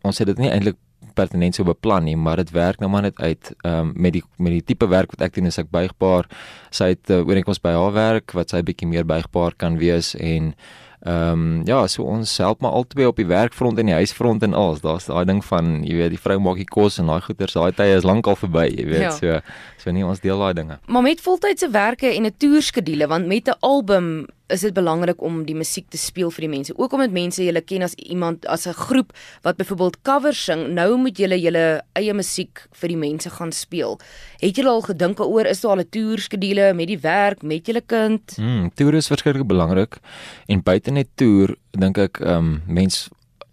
ons 0.00 0.16
het 0.16 0.30
dit 0.30 0.38
nie 0.40 0.48
eintlik 0.48 0.78
pertinent 1.14 1.56
so 1.56 1.66
beplan 1.66 2.06
nie, 2.06 2.16
maar 2.16 2.40
dit 2.40 2.50
werk 2.54 2.80
nou 2.80 2.90
maar 2.90 3.06
net 3.08 3.18
uit 3.20 3.52
ehm 3.64 3.90
um, 3.90 3.92
met 3.96 4.14
die 4.16 4.22
met 4.36 4.54
die 4.56 4.64
tipe 4.72 4.88
werk 4.88 5.12
wat 5.14 5.24
ek 5.26 5.34
doen 5.36 5.50
is 5.50 5.58
ek 5.58 5.70
buigbaar. 5.72 6.28
Sy 6.70 6.92
het 6.94 7.10
uh, 7.10 7.22
ooreenkoms 7.26 7.62
by 7.64 7.74
haar 7.76 7.96
werk 7.96 8.36
wat 8.36 8.52
sy 8.54 8.62
bietjie 8.66 8.88
meer 8.88 9.06
buigbaar 9.08 9.56
kan 9.56 9.78
wees 9.80 10.14
en 10.14 10.54
ehm 11.00 11.32
um, 11.32 11.62
ja, 11.64 11.86
so 11.86 12.02
ons 12.04 12.38
help 12.38 12.60
maar 12.60 12.74
albei 12.76 13.06
op 13.06 13.16
die 13.16 13.26
werkfront 13.26 13.78
en 13.78 13.88
die 13.88 13.94
huisfront 13.94 14.42
en 14.42 14.54
alles. 14.54 14.80
Daar's 14.80 15.06
daai 15.08 15.24
ding 15.24 15.44
van 15.44 15.78
jy 15.84 15.96
weet 15.96 16.10
die 16.10 16.20
vrou 16.20 16.36
maak 16.38 16.60
die 16.60 16.68
kos 16.68 16.98
en 17.00 17.06
daai 17.06 17.22
goeters, 17.24 17.56
daai 17.56 17.72
tye 17.72 17.96
is 17.96 18.04
lankal 18.04 18.36
verby, 18.36 18.66
jy 18.68 18.84
weet. 18.84 19.06
Ja. 19.06 19.12
So 19.16 19.40
so 19.80 19.90
nee, 19.96 20.04
ons 20.04 20.20
deel 20.20 20.38
daai 20.38 20.52
dinge. 20.54 20.78
maar 20.86 21.02
met 21.02 21.20
voltydse 21.20 21.70
werke 21.70 22.06
en 22.06 22.26
'n 22.26 22.34
toerskedule 22.36 23.06
want 23.06 23.26
met 23.26 23.48
'n 23.48 23.56
album 23.60 24.26
is 24.50 24.64
dit 24.66 24.74
belangrik 24.74 25.22
om 25.22 25.44
die 25.46 25.54
musiek 25.54 25.88
te 25.90 25.98
speel 25.98 26.30
vir 26.34 26.46
die 26.46 26.52
mense. 26.52 26.74
Ook 26.76 26.92
omdat 26.96 27.14
mense 27.14 27.44
julle 27.44 27.62
ken 27.62 27.82
as 27.86 27.94
iemand 27.94 28.46
as 28.46 28.66
'n 28.66 28.72
groep 28.72 29.12
wat 29.42 29.56
byvoorbeeld 29.56 30.02
covers 30.02 30.44
sing. 30.44 30.74
Nou 30.74 30.96
moet 30.96 31.16
julle 31.16 31.40
julle 31.40 31.82
eie 31.92 32.14
musiek 32.14 32.66
vir 32.72 32.88
die 32.88 32.96
mense 32.96 33.30
gaan 33.30 33.52
speel. 33.52 33.98
Het 34.40 34.56
julle 34.56 34.68
al 34.68 34.82
gedink 34.82 35.16
daaroor 35.16 35.46
is 35.46 35.60
daar 35.60 35.70
al 35.70 35.82
'n 35.82 35.88
toerskedule 35.90 36.74
met 36.74 36.86
die 36.86 36.98
werk 36.98 37.42
met 37.42 37.66
julle 37.66 37.82
kind? 37.86 38.36
Mm, 38.38 38.70
toer 38.74 38.94
is 38.94 39.06
verskriklik 39.06 39.46
belangrik 39.46 39.98
en 40.46 40.62
buite 40.62 40.90
net 40.90 41.08
toer 41.14 41.56
dink 41.70 41.98
ek 41.98 42.20
ehm 42.20 42.36
um, 42.36 42.62
mens 42.66 43.08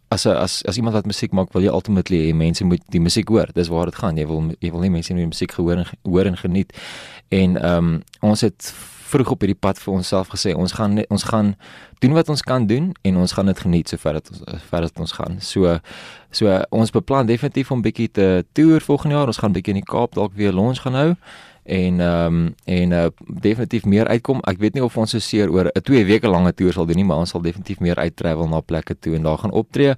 as 0.10 0.26
as 0.26 0.64
as 0.66 0.78
iemand 0.78 0.96
wat 0.96 1.06
musiek 1.06 1.32
maak 1.32 1.54
wil 1.54 1.64
jy 1.64 1.72
ultimately 1.72 2.20
hê 2.28 2.36
mense 2.36 2.64
moet 2.64 2.84
die 2.90 3.02
musiek 3.04 3.28
hoor. 3.28 3.50
Dis 3.54 3.68
waar 3.68 3.86
dit 3.86 3.96
gaan. 3.96 4.18
Jy 4.18 4.28
wil 4.28 4.52
jy 4.60 4.72
wil 4.72 4.86
nie 4.86 4.94
mense 4.94 5.14
net 5.14 5.26
die 5.26 5.34
musiek 5.34 5.52
gehoor 5.52 5.78
en 5.84 5.86
hoor 6.04 6.26
en 6.26 6.38
geniet. 6.38 6.74
En 7.30 7.58
ehm 7.58 7.78
um, 7.78 8.04
ons 8.22 8.42
het 8.42 8.74
vroeg 9.08 9.32
op 9.32 9.44
hierdie 9.44 9.60
pad 9.60 9.80
vir 9.80 9.94
onsself 9.94 10.32
gesê 10.34 10.54
ons 10.56 10.76
gaan 10.78 11.00
ons 11.10 11.24
gaan 11.24 11.56
doen 12.04 12.14
wat 12.14 12.30
ons 12.30 12.44
kan 12.46 12.68
doen 12.68 12.92
en 13.08 13.18
ons 13.18 13.34
gaan 13.34 13.50
dit 13.50 13.60
geniet 13.66 13.90
sover 13.90 14.20
dit 14.20 14.32
ons 14.32 14.64
ver 14.70 14.88
as 14.88 14.96
ons 14.96 15.18
gaan. 15.20 15.42
So 15.42 15.78
so 16.32 16.62
ons 16.70 16.92
beplan 16.92 17.30
definitief 17.30 17.72
om 17.72 17.82
bietjie 17.82 18.10
te 18.12 18.46
toer 18.54 18.82
volgende 18.82 19.16
jaar. 19.16 19.32
Ons 19.32 19.42
gaan 19.44 19.56
bietjie 19.56 19.76
in 19.76 19.82
die 19.82 19.92
Kaap 19.92 20.18
dalk 20.18 20.36
weer 20.36 20.54
lunch 20.56 20.84
gaan 20.86 21.00
hou 21.00 21.12
en 21.68 22.00
ehm 22.00 22.36
um, 22.36 22.56
en 22.66 22.92
uh, 22.92 23.06
definitief 23.28 23.86
meer 23.86 24.08
uitkom. 24.08 24.40
Ek 24.48 24.60
weet 24.64 24.78
nie 24.78 24.84
of 24.84 24.98
ons 24.98 25.12
so 25.12 25.20
seer 25.20 25.52
oor 25.52 25.68
'n 25.68 25.84
2 25.84 26.06
weke 26.06 26.28
lange 26.28 26.54
toer 26.54 26.74
sal 26.74 26.86
doen 26.86 26.96
nie, 26.96 27.06
maar 27.06 27.18
ons 27.18 27.30
sal 27.30 27.42
definitief 27.42 27.80
meer 27.80 28.00
uit 28.00 28.16
travel 28.16 28.48
na 28.48 28.62
plekke 28.62 28.96
toe 29.00 29.16
en 29.16 29.24
daar 29.24 29.38
gaan 29.38 29.52
optree 29.52 29.96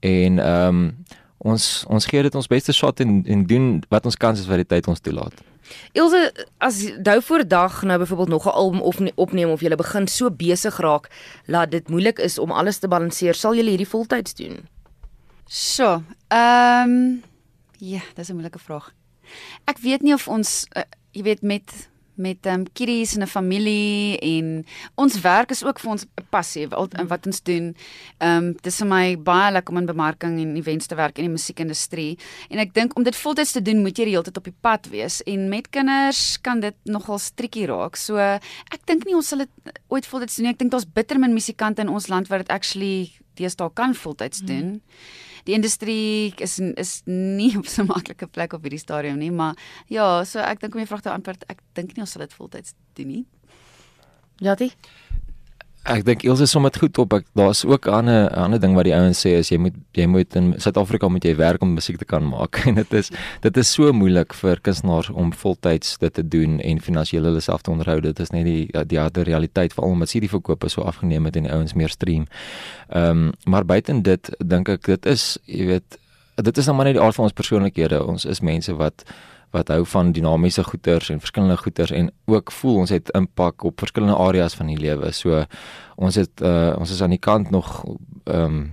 en 0.00 0.38
ehm 0.38 0.68
um, 0.68 0.96
ons 1.42 1.84
ons 1.88 2.06
gee 2.06 2.22
dit 2.22 2.34
ons 2.34 2.50
beste 2.50 2.72
shot 2.72 3.00
en 3.00 3.22
en 3.26 3.46
doen 3.46 3.66
wat 3.90 4.06
ons 4.06 4.16
kan 4.16 4.36
as 4.36 4.46
wat 4.46 4.62
die 4.62 4.70
tyd 4.74 4.88
ons 4.90 5.02
toelaat. 5.02 5.34
Ilse 5.96 6.20
as 6.58 6.82
dou 7.02 7.18
voor 7.22 7.46
dag 7.48 7.82
nou 7.82 7.98
byvoorbeeld 7.98 8.28
nog 8.28 8.46
'n 8.46 8.56
album 8.62 8.80
of 8.80 9.00
opneem 9.14 9.50
of 9.50 9.60
jy 9.60 9.76
begin 9.76 10.06
so 10.08 10.30
besig 10.30 10.76
raak 10.76 11.10
dat 11.46 11.70
dit 11.70 11.88
moeilik 11.88 12.18
is 12.18 12.38
om 12.38 12.50
alles 12.50 12.78
te 12.78 12.88
balanseer, 12.88 13.34
sal 13.34 13.54
jy 13.54 13.64
hierdie 13.64 13.88
voltyds 13.88 14.34
doen? 14.34 14.68
So, 15.46 16.02
ehm 16.28 16.90
um, 16.90 17.22
ja, 17.78 18.00
dis 18.14 18.28
'n 18.28 18.34
moeilike 18.34 18.58
vraag. 18.58 18.92
Ek 19.64 19.78
weet 19.78 20.02
nie 20.02 20.14
of 20.14 20.28
ons 20.28 20.66
uh, 20.76 20.82
jy 21.12 21.22
weet 21.22 21.42
met 21.42 21.90
met 22.22 22.46
ehm 22.46 22.62
um, 22.62 22.66
kiddies 22.72 23.14
en 23.16 23.22
'n 23.22 23.30
familie 23.30 24.18
en 24.18 24.64
ons 24.94 25.20
werk 25.20 25.50
is 25.50 25.64
ook 25.64 25.80
vir 25.80 25.90
ons 25.90 26.04
'n 26.04 26.26
passie 26.30 26.68
wat 26.68 26.94
wat 27.08 27.26
ons 27.26 27.42
doen. 27.42 27.74
Ehm 28.18 28.36
um, 28.36 28.56
dis 28.62 28.76
vir 28.78 28.86
my 28.86 29.16
baie 29.16 29.52
lekker 29.52 29.74
om 29.74 29.80
in 29.80 29.86
bemarking 29.86 30.40
en 30.40 30.56
events 30.56 30.86
te 30.86 30.94
werk 30.94 31.18
in 31.18 31.24
die 31.24 31.36
musiekindustrie 31.36 32.18
en 32.50 32.58
ek 32.58 32.74
dink 32.74 32.96
om 32.96 33.02
dit 33.02 33.16
voltyds 33.16 33.52
te 33.52 33.62
doen 33.62 33.82
moet 33.82 33.98
jy 33.98 34.04
die 34.04 34.14
hele 34.14 34.24
tyd 34.24 34.36
op 34.36 34.44
die 34.44 34.60
pad 34.60 34.86
wees 34.86 35.22
en 35.22 35.48
met 35.48 35.70
kinders 35.70 36.40
kan 36.40 36.60
dit 36.60 36.74
nogal 36.84 37.20
triekie 37.34 37.66
raak. 37.66 37.96
So 37.96 38.16
ek 38.16 38.86
dink 38.86 39.04
nie 39.04 39.14
ons 39.14 39.28
sal 39.28 39.38
dit 39.38 39.50
ooit 39.88 40.06
voltyds 40.06 40.36
doen 40.36 40.44
nie. 40.44 40.52
Ek 40.52 40.58
dink 40.58 40.70
daar's 40.70 40.92
bitter 40.94 41.18
min 41.18 41.34
musikante 41.34 41.82
in 41.82 41.88
ons 41.88 42.08
land 42.08 42.28
wat 42.28 42.38
dit 42.38 42.48
actually 42.48 43.12
deesdae 43.34 43.70
kan 43.74 43.94
voltyds 43.94 44.38
hmm. 44.38 44.46
doen. 44.46 44.68
Hmm 44.68 45.30
die 45.44 45.54
industrie 45.54 46.32
is 46.36 46.58
is 46.58 47.02
nie 47.06 47.56
op 47.58 47.66
so 47.66 47.82
'n 47.82 47.86
maklike 47.86 48.26
plek 48.26 48.52
op 48.52 48.62
hierdie 48.62 48.78
stadium 48.78 49.18
nie, 49.18 49.30
maar 49.30 49.56
ja, 49.88 50.24
so 50.24 50.38
ek 50.38 50.60
dink 50.60 50.74
om 50.74 50.80
jy 50.80 50.86
vra 50.86 51.00
te 51.00 51.10
antwoord, 51.10 51.44
ek 51.48 51.62
dink 51.74 51.96
nie 51.96 52.02
ons 52.02 52.10
sal 52.10 52.26
dit 52.26 52.32
voltyds 52.32 52.74
doen 52.94 53.08
nie. 53.08 53.24
Ja, 54.40 54.54
dit 54.54 54.74
Ek 55.82 56.04
dink 56.06 56.22
Elsje 56.22 56.46
som 56.46 56.62
dit 56.62 56.76
goed 56.78 56.98
op. 57.02 57.14
Ek 57.16 57.24
daar's 57.34 57.64
ook 57.66 57.86
'n 57.86 57.90
ander 57.90 58.30
ander 58.30 58.60
ding 58.60 58.74
wat 58.74 58.84
die 58.84 58.94
ouens 58.94 59.18
sê 59.18 59.34
is 59.38 59.48
jy 59.50 59.58
moet 59.58 59.74
jy 59.92 60.06
moet 60.06 60.36
in 60.36 60.54
Suid-Afrika 60.56 61.08
moet 61.08 61.24
jy 61.24 61.34
werk 61.36 61.62
om 61.62 61.74
musiek 61.74 61.98
te 61.98 62.04
kan 62.04 62.22
maak. 62.22 62.62
En 62.66 62.74
dit 62.74 62.92
is 62.92 63.10
dit 63.40 63.56
is 63.56 63.72
so 63.72 63.92
moeilik 63.92 64.32
vir 64.34 64.60
kunstenaars 64.60 65.10
om 65.10 65.32
voltyds 65.32 65.98
dit 65.98 66.14
te 66.14 66.28
doen 66.28 66.60
en 66.60 66.80
finansiële 66.80 67.26
hulle 67.26 67.40
self 67.40 67.62
te 67.62 67.70
onderhou. 67.70 68.00
Dit 68.00 68.20
is 68.20 68.30
net 68.30 68.44
die 68.44 68.70
die 68.86 68.98
harde 68.98 69.22
realiteit 69.22 69.72
veral 69.72 69.90
omdat 69.90 70.08
CD 70.08 70.28
verkope 70.28 70.68
so 70.68 70.82
afgeneem 70.82 71.24
het 71.24 71.36
en 71.36 71.42
die 71.42 71.52
ouens 71.52 71.74
meer 71.74 71.88
stream. 71.88 72.26
Ehm 72.88 73.10
um, 73.10 73.32
maar 73.44 73.64
buiten 73.64 74.02
dit 74.02 74.30
dink 74.38 74.68
ek 74.68 74.82
dit 74.86 75.06
is 75.06 75.38
jy 75.46 75.66
weet 75.66 75.98
dit 76.34 76.58
is 76.58 76.66
nou 76.66 76.76
maar 76.76 76.84
net 76.84 76.94
die 76.94 77.02
aard 77.02 77.14
van 77.14 77.24
ons 77.24 77.34
persoonlikhede. 77.34 78.06
Ons 78.06 78.24
is 78.24 78.40
mense 78.40 78.72
wat 78.74 79.04
wat 79.52 79.68
hou 79.68 79.84
van 79.86 80.12
dinamiese 80.12 80.64
goeters 80.64 81.10
en 81.12 81.20
verskillende 81.20 81.56
goeters 81.56 81.90
en 81.90 82.10
ook 82.24 82.52
voel 82.52 82.76
ons 82.84 82.90
het 82.90 83.10
impak 83.16 83.64
op 83.68 83.78
verskillende 83.78 84.16
areas 84.16 84.54
van 84.54 84.66
die 84.72 84.78
lewe. 84.80 85.12
So 85.12 85.44
ons 85.96 86.18
het 86.20 86.42
uh, 86.42 86.74
ons 86.78 86.90
is 86.90 87.02
aan 87.02 87.16
die 87.16 87.22
kant 87.22 87.50
nog 87.50 87.84
ehm 88.24 88.44
um, 88.44 88.66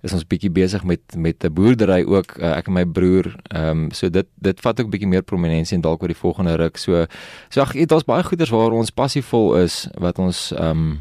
is 0.00 0.14
ons 0.16 0.24
bietjie 0.24 0.50
besig 0.50 0.84
met 0.84 1.00
met 1.16 1.44
'n 1.44 1.52
boerdery 1.52 2.04
ook 2.08 2.38
uh, 2.38 2.56
ek 2.56 2.66
en 2.66 2.72
my 2.72 2.84
broer 2.84 3.36
ehm 3.48 3.68
um, 3.68 3.90
so 3.90 4.08
dit 4.08 4.26
dit 4.34 4.60
vat 4.60 4.80
ook 4.80 4.90
bietjie 4.90 5.08
meer 5.08 5.22
prominensie 5.22 5.76
en 5.76 5.82
dalk 5.82 6.02
oor 6.02 6.08
die 6.08 6.16
volgende 6.16 6.54
ruk. 6.56 6.76
So 6.76 7.06
so 7.48 7.60
ag 7.60 7.72
daar's 7.86 8.04
baie 8.04 8.22
goeters 8.22 8.50
waar 8.50 8.72
ons 8.72 8.90
passievol 8.90 9.56
is 9.56 9.88
wat 9.98 10.18
ons 10.18 10.52
ehm 10.52 10.70
um, 10.70 11.00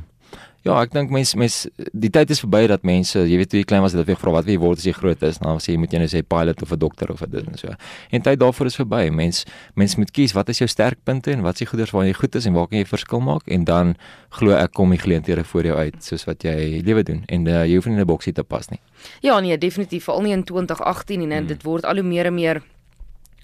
Ja, 0.67 0.75
ek 0.83 0.91
dink 0.91 1.11
mense 1.15 1.37
mense 1.39 1.69
die 1.95 2.09
tyd 2.11 2.33
is 2.33 2.41
verby 2.43 2.65
dat 2.67 2.83
mense, 2.87 3.21
jy 3.23 3.37
weet 3.39 3.51
toe 3.53 3.59
jy 3.61 3.67
klein 3.67 3.83
was, 3.83 3.93
het 3.95 4.03
hulle 4.03 4.19
vra 4.19 4.33
wat 4.35 4.47
wil 4.47 4.53
jy 4.53 4.59
word 4.59 4.81
as 4.81 4.87
jy 4.89 4.93
groot 4.97 5.21
is? 5.23 5.39
Nou 5.39 5.53
sê 5.63 5.71
jy 5.71 5.79
moet 5.79 5.93
jy 5.95 6.01
nou 6.01 6.09
sê 6.11 6.19
pilot 6.19 6.63
of 6.65 6.73
'n 6.75 6.79
dokter 6.79 7.11
of 7.13 7.23
'n 7.23 7.31
dit 7.31 7.47
en 7.47 7.57
so. 7.57 7.71
En 8.11 8.21
tyd 8.21 8.39
daarvoor 8.39 8.67
is 8.67 8.75
verby. 8.75 9.09
Mense 9.09 9.45
mense 9.75 9.97
moet 9.97 10.11
kies 10.11 10.33
wat 10.33 10.49
is 10.49 10.59
jou 10.59 10.67
sterkpunte 10.67 11.31
en 11.31 11.41
wat 11.41 11.53
is 11.53 11.59
die 11.59 11.67
goeders 11.71 11.91
waar 11.91 12.05
jy 12.05 12.13
goed 12.13 12.35
is 12.35 12.45
en 12.45 12.53
waar 12.53 12.67
kan 12.67 12.79
jy 12.79 12.85
verskil 12.85 13.21
maak 13.21 13.47
en 13.47 13.63
dan 13.63 13.95
glo 14.29 14.51
ek 14.51 14.73
kom 14.73 14.89
die 14.89 14.99
geleenthede 14.99 15.43
voor 15.43 15.63
jou 15.63 15.77
uit 15.77 16.03
soos 16.03 16.25
wat 16.25 16.43
jy 16.43 16.81
lewe 16.83 17.03
doen 17.03 17.23
en 17.27 17.47
uh, 17.47 17.65
jy 17.65 17.75
hoef 17.75 17.85
nie 17.85 17.95
in 17.95 18.01
'n 18.01 18.05
boksie 18.05 18.33
te 18.33 18.43
pas 18.43 18.69
nie. 18.69 18.79
Ja, 19.21 19.39
nee, 19.39 19.57
definitief 19.57 20.03
veral 20.03 20.21
nie 20.21 20.33
in 20.33 20.43
2018 20.43 21.21
en 21.21 21.31
hmm. 21.31 21.47
dit 21.47 21.63
word 21.63 21.85
al 21.85 21.95
hoe 21.95 22.03
meer 22.03 22.25
en 22.25 22.33
meer 22.33 22.61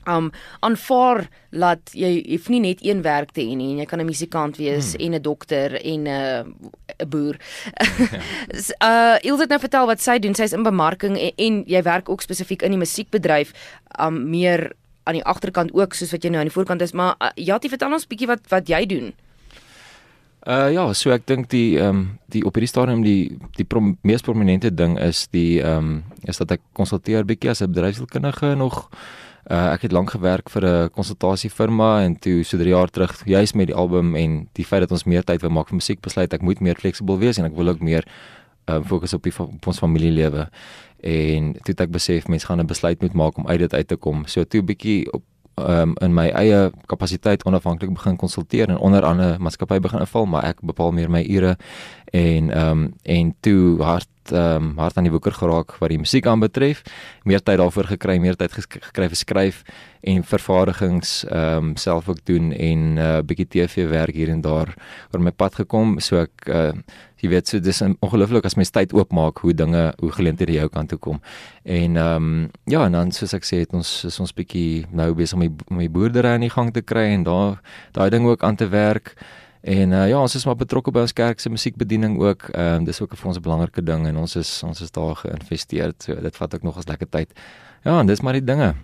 um 0.07 0.31
aanvaar 0.59 1.27
dat 1.51 1.93
jy 1.93 2.25
hoef 2.29 2.49
nie 2.49 2.59
net 2.59 2.83
een 2.85 3.01
werk 3.01 3.31
te 3.31 3.41
hê 3.41 3.55
nie 3.55 3.71
en 3.73 3.77
jy 3.83 3.85
kan 3.85 3.99
'n 3.99 4.05
musikant 4.05 4.57
wees 4.57 4.93
hmm. 4.93 5.05
en 5.05 5.13
'n 5.15 5.21
dokter 5.21 5.75
en 5.81 6.03
'n 6.03 6.07
uh, 6.07 6.43
'n 6.99 7.09
boer. 7.09 7.35
Ja. 8.79 9.15
uh 9.17 9.17
Ilse 9.21 9.41
het 9.41 9.49
nou 9.49 9.59
vertel 9.59 9.85
wat 9.85 10.01
sy 10.01 10.19
doen. 10.19 10.35
Sy's 10.35 10.53
in 10.53 10.63
bemarking 10.63 11.17
en, 11.17 11.31
en 11.35 11.63
jy 11.67 11.81
werk 11.81 12.09
ook 12.09 12.21
spesifiek 12.21 12.61
in 12.61 12.71
die 12.71 12.79
musiekbedryf 12.79 13.53
um 13.99 14.29
meer 14.29 14.71
aan 15.05 15.13
die 15.13 15.25
agterkant 15.25 15.73
ook 15.73 15.93
soos 15.93 16.11
wat 16.11 16.23
jy 16.23 16.29
nou 16.29 16.41
aan 16.41 16.49
die 16.49 16.55
voorkant 16.55 16.81
is, 16.81 16.91
maar 16.91 17.15
uh, 17.21 17.29
Jati 17.35 17.69
vertel 17.69 17.93
ons 17.93 18.07
bietjie 18.07 18.27
wat 18.27 18.47
wat 18.49 18.67
jy 18.67 18.85
doen. 18.85 19.13
Uh 20.45 20.69
ja, 20.69 20.83
so 20.93 21.09
ek 21.09 21.23
dink 21.25 21.47
die 21.49 21.79
ehm 21.81 21.89
um, 21.89 22.01
die 22.29 22.43
op 22.45 22.53
hierdie 22.53 22.69
stadium 22.69 22.99
die 23.01 23.33
die 23.57 23.65
prom, 23.65 23.95
mees 24.05 24.21
prominente 24.21 24.69
ding 24.69 24.93
is 25.01 25.23
die 25.33 25.57
ehm 25.57 25.87
um, 25.87 26.19
is 26.29 26.37
dat 26.37 26.51
ek 26.53 26.61
konsulteer 26.77 27.25
bietjie 27.25 27.49
as 27.49 27.63
'n 27.65 27.73
bedryfskundige 27.73 28.53
nog. 28.55 28.89
Uh, 29.49 29.73
ek 29.73 29.81
het 29.85 29.91
lank 29.91 30.09
gewerk 30.11 30.49
vir 30.49 30.65
'n 30.65 30.89
konsultasiefirma 30.89 32.03
en 32.05 32.15
toe 32.19 32.43
so 32.43 32.57
3 32.57 32.69
jaar 32.69 32.89
terug 32.89 33.25
juis 33.25 33.53
met 33.53 33.67
die 33.67 33.75
album 33.75 34.15
en 34.15 34.47
die 34.53 34.65
feit 34.65 34.81
dat 34.81 34.91
ons 34.91 35.05
meer 35.05 35.23
tyd 35.23 35.41
wil 35.41 35.49
maak 35.49 35.67
vir 35.69 35.75
musiek 35.81 36.01
besluit 36.01 36.33
ek 36.33 36.41
moet 36.41 36.61
meer 36.61 36.75
fleksibel 36.75 37.17
wees 37.17 37.37
en 37.37 37.45
ek 37.45 37.55
wil 37.55 37.69
ook 37.69 37.81
meer 37.81 38.05
uh, 38.69 38.81
fokus 38.85 39.13
op 39.13 39.23
die 39.23 39.33
op 39.39 39.67
ons 39.67 39.79
familielewe. 39.79 40.49
En 41.01 41.53
toe 41.53 41.73
het 41.73 41.81
ek 41.81 41.91
besef 41.91 42.27
mense 42.27 42.45
gaan 42.45 42.61
'n 42.61 42.67
besluit 42.67 43.01
moet 43.01 43.13
maak 43.13 43.37
om 43.37 43.47
uit 43.47 43.59
dit 43.59 43.73
uit 43.73 43.87
te 43.87 43.95
kom. 43.95 44.25
So 44.27 44.43
toe 44.43 44.61
'n 44.61 44.65
bietjie 44.65 45.11
op 45.13 45.23
um, 45.55 45.93
in 46.01 46.13
my 46.13 46.29
eie 46.29 46.71
kapasiteit 46.85 47.45
onafhanklik 47.45 47.93
begin 47.93 48.15
konsulteer 48.15 48.69
en 48.69 48.77
onder 48.77 49.05
andere 49.05 49.37
maatskappy 49.39 49.79
begin 49.79 49.99
invul 49.99 50.25
maar 50.25 50.43
ek 50.43 50.61
bepaal 50.61 50.91
meer 50.91 51.09
my 51.09 51.23
ure 51.23 51.55
en 52.11 52.51
ehm 52.51 52.69
um, 52.69 52.93
en 53.03 53.35
toe 53.39 53.81
hard 53.81 54.09
ehm 54.31 54.55
um, 54.55 54.77
hard 54.77 54.97
aan 54.97 55.03
die 55.03 55.11
woeker 55.11 55.33
geraak 55.33 55.75
wat 55.79 55.89
die 55.89 55.99
musiek 56.01 56.25
aanbetref. 56.25 56.81
Meer 57.23 57.43
tyd 57.43 57.59
daarvoor 57.61 57.85
gekry, 57.93 58.17
meer 58.17 58.35
tyd 58.35 58.53
gekry 58.53 59.09
vir 59.11 59.19
skryf 59.19 59.61
en 60.01 60.23
vervaardigings 60.23 61.23
ehm 61.25 61.71
um, 61.71 61.75
self 61.75 62.09
ook 62.09 62.25
doen 62.25 62.51
en 62.51 62.93
'n 62.93 62.97
uh, 62.97 63.19
bietjie 63.21 63.47
TV 63.47 63.89
werk 63.89 64.15
hier 64.15 64.29
en 64.29 64.41
daar 64.41 64.73
oor 65.11 65.21
my 65.21 65.31
pad 65.31 65.55
gekom. 65.55 65.99
So 65.99 66.21
ek 66.21 66.49
uh, 66.49 66.71
jy 67.25 67.31
weet 67.33 67.49
so 67.49 67.61
dis 67.63 67.81
ongelooflik 67.81 68.45
as 68.47 68.57
mens 68.59 68.71
tyd 68.73 68.93
oopmaak 68.95 69.41
hoe 69.43 69.53
dinge 69.57 69.83
hoe 70.01 70.11
geleenthede 70.17 70.55
jou 70.57 70.67
kant 70.73 70.93
toe 70.93 70.99
kom. 71.01 71.21
En 71.63 71.97
ehm 71.97 72.29
um, 72.29 72.51
ja, 72.69 72.85
en 72.85 72.97
dan 72.97 73.11
soos 73.15 73.33
ek 73.37 73.47
sê 73.47 73.63
het 73.63 73.73
ons 73.73 73.91
is 74.07 74.19
ons 74.21 74.35
bietjie 74.35 74.85
nou 74.93 75.11
besig 75.17 75.37
om 75.39 75.45
my, 75.45 75.49
my 75.81 75.89
boerdery 75.89 76.35
aan 76.35 76.45
die 76.45 76.53
gang 76.53 76.71
te 76.73 76.85
kry 76.85 77.07
en 77.15 77.25
daar 77.25 77.59
daai 77.97 78.09
ding 78.13 78.27
ook 78.29 78.43
aan 78.43 78.55
te 78.55 78.69
werk. 78.69 79.15
En 79.65 79.95
uh, 79.97 80.07
ja, 80.09 80.19
ons 80.21 80.35
is 80.37 80.45
maar 80.45 80.57
betrokke 80.59 80.93
by 80.93 81.07
ons 81.07 81.15
kerk 81.17 81.39
se 81.41 81.49
musiekbediening 81.49 82.19
ook. 82.21 82.51
Ehm 82.53 82.81
um, 82.81 82.89
dis 82.89 83.01
ook 83.01 83.15
vir 83.17 83.27
ons 83.27 83.37
'n 83.37 83.47
belangrike 83.47 83.81
ding 83.81 84.07
en 84.07 84.17
ons 84.17 84.35
is 84.35 84.63
ons 84.63 84.81
is 84.81 84.91
daar 84.91 85.15
geïnvesteer. 85.15 85.93
So 85.97 86.15
dit 86.15 86.35
vat 86.35 86.55
ook 86.55 86.63
nog 86.63 86.77
'n 86.77 86.89
lekker 86.89 87.09
tyd. 87.09 87.33
Ja, 87.83 87.99
en 87.99 88.07
dis 88.07 88.21
maar 88.21 88.33
die 88.33 88.43
dinge. 88.43 88.75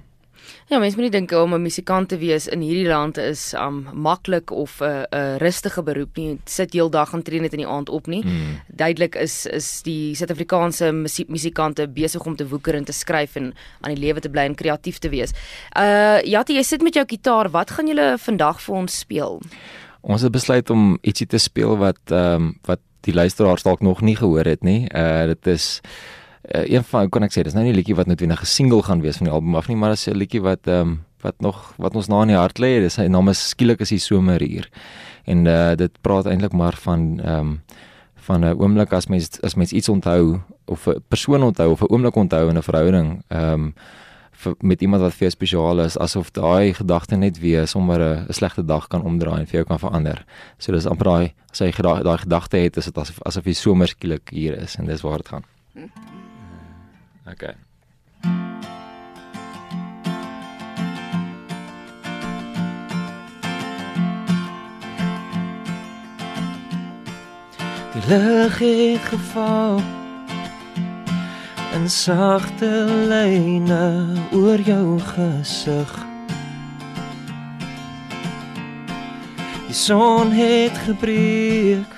Ja, 0.71 0.79
mense 0.79 0.95
moet 0.95 1.09
nie 1.09 1.13
dink 1.19 1.31
om 1.31 1.53
'n 1.53 1.61
musikant 1.61 2.09
te 2.09 2.17
wees 2.17 2.47
in 2.47 2.61
hierdie 2.61 2.87
land 2.87 3.17
is 3.17 3.53
um 3.53 3.87
maklik 3.93 4.51
of 4.51 4.79
'n 4.81 4.85
uh, 4.85 5.05
'n 5.11 5.37
rustige 5.37 5.83
beroep 5.83 6.17
nie. 6.17 6.39
Sit 6.45 6.73
heeldag 6.73 7.13
en 7.13 7.23
train 7.23 7.41
net 7.41 7.53
in 7.53 7.59
die 7.59 7.67
aand 7.67 7.89
op 7.89 8.07
nie. 8.07 8.23
Mm. 8.25 8.61
Duidelik 8.67 9.15
is 9.15 9.45
is 9.45 9.81
die 9.81 10.15
Suid-Afrikaanse 10.15 10.91
musikante 11.27 11.87
besig 11.87 12.25
om 12.25 12.35
te 12.35 12.47
woeker 12.47 12.75
en 12.75 12.83
te 12.83 12.91
skryf 12.91 13.35
en 13.35 13.53
aan 13.81 13.95
die 13.95 14.05
lewe 14.05 14.19
te 14.19 14.29
bly 14.29 14.41
en 14.41 14.55
kreatief 14.55 14.97
te 14.97 15.09
wees. 15.09 15.31
Uh 15.77 16.21
Jatti, 16.21 16.53
jy 16.53 16.63
sit 16.63 16.81
met 16.81 16.93
jou 16.93 17.05
kitaar. 17.05 17.49
Wat 17.49 17.71
gaan 17.71 17.87
julle 17.87 18.17
vandag 18.17 18.61
vir 18.61 18.75
ons 18.75 18.99
speel? 18.99 19.41
Ons 20.01 20.21
het 20.21 20.31
besluit 20.31 20.69
om 20.69 20.97
ietsie 21.01 21.27
te 21.27 21.37
speel 21.37 21.77
wat 21.77 21.99
ehm 22.11 22.35
um, 22.35 22.55
wat 22.65 22.79
die 23.01 23.13
luisteraars 23.13 23.63
dalk 23.63 23.81
nog 23.81 24.01
nie 24.01 24.15
gehoor 24.15 24.45
het 24.45 24.63
nie. 24.63 24.87
Uh 24.95 25.25
dit 25.25 25.47
is 25.47 25.81
uh, 26.55 26.69
een 26.69 26.83
van 26.83 27.09
kon 27.09 27.23
ek 27.23 27.31
sê, 27.31 27.43
dis 27.43 27.53
nou 27.53 27.63
nie 27.63 27.71
'n 27.71 27.75
liedjie 27.75 27.95
wat 27.95 28.07
noodwendig 28.07 28.41
'n 28.41 28.45
single 28.45 28.83
gaan 28.83 29.01
wees 29.01 29.17
van 29.17 29.25
die 29.25 29.33
album 29.33 29.55
af 29.55 29.67
nie, 29.67 29.75
maar 29.77 29.89
dis 29.89 30.07
'n 30.07 30.17
liedjie 30.17 30.41
wat 30.41 30.67
ehm 30.67 30.81
um, 30.81 31.05
wat 31.21 31.35
nog 31.39 31.73
wat 31.77 31.95
ons 31.95 32.07
na 32.07 32.21
in 32.21 32.27
die 32.33 32.37
hart 32.37 32.59
lê. 32.59 32.79
Dis 32.81 32.93
sy 32.93 33.07
naam 33.07 33.29
is 33.29 33.49
skielik 33.49 33.79
is 33.81 33.89
die 33.89 33.99
somer 33.99 34.41
hier. 34.41 34.69
En 35.25 35.45
uh 35.45 35.75
dit 35.75 35.91
praat 36.01 36.25
eintlik 36.25 36.53
maar 36.53 36.75
van 36.75 37.19
ehm 37.19 37.39
um, 37.39 37.61
van 38.15 38.45
'n 38.45 38.55
oomblik 38.59 38.93
as 38.93 39.07
mens 39.07 39.41
as 39.41 39.55
mens 39.55 39.71
iets 39.71 39.89
onthou 39.89 40.39
of 40.65 40.87
'n 40.87 41.03
persoon 41.07 41.43
onthou 41.43 41.71
of 41.71 41.81
'n 41.81 41.93
oomblik 41.93 42.15
onthou 42.15 42.49
in 42.49 42.57
'n 42.57 42.63
verhouding. 42.63 43.23
Ehm 43.27 43.53
um, 43.53 43.73
met 44.59 44.81
iemand 44.81 45.01
wat 45.01 45.13
vir 45.13 45.19
jou 45.19 45.29
spesiaal 45.29 45.79
is 45.79 45.97
asof 45.97 46.31
daai 46.31 46.73
gedagte 46.73 47.15
net 47.15 47.39
weer 47.39 47.67
sommer 47.67 47.99
'n 48.01 48.33
slegte 48.33 48.65
dag 48.65 48.87
kan 48.87 49.03
omdraai 49.03 49.39
en 49.39 49.47
vir 49.47 49.55
jou 49.55 49.65
kan 49.65 49.79
verander. 49.79 50.25
So 50.57 50.71
dis 50.71 50.85
amper 50.85 51.05
daai 51.05 51.33
as 51.51 51.59
jy 51.59 51.71
daai 51.81 52.17
gedagte 52.17 52.57
het 52.57 52.77
is 52.77 52.85
dit 52.85 52.97
asof 52.97 53.19
asof 53.25 53.45
jy 53.45 53.53
sommer 53.53 53.87
skielik 53.87 54.29
hier 54.29 54.57
is 54.57 54.75
en 54.75 54.85
dis 54.85 55.01
waar 55.01 55.17
dit 55.17 55.27
gaan. 55.27 55.43
Okay. 57.27 57.55
Die 67.93 68.01
lig 68.07 68.59
het 68.59 69.01
geval 69.01 69.81
in 71.73 71.89
sagte 71.89 72.85
lyne 73.07 74.07
oor 74.31 74.59
jou 74.59 74.99
gesig. 74.99 76.05
Die 79.67 79.75
son 79.75 80.31
het 80.31 80.77
gebreek 80.77 81.93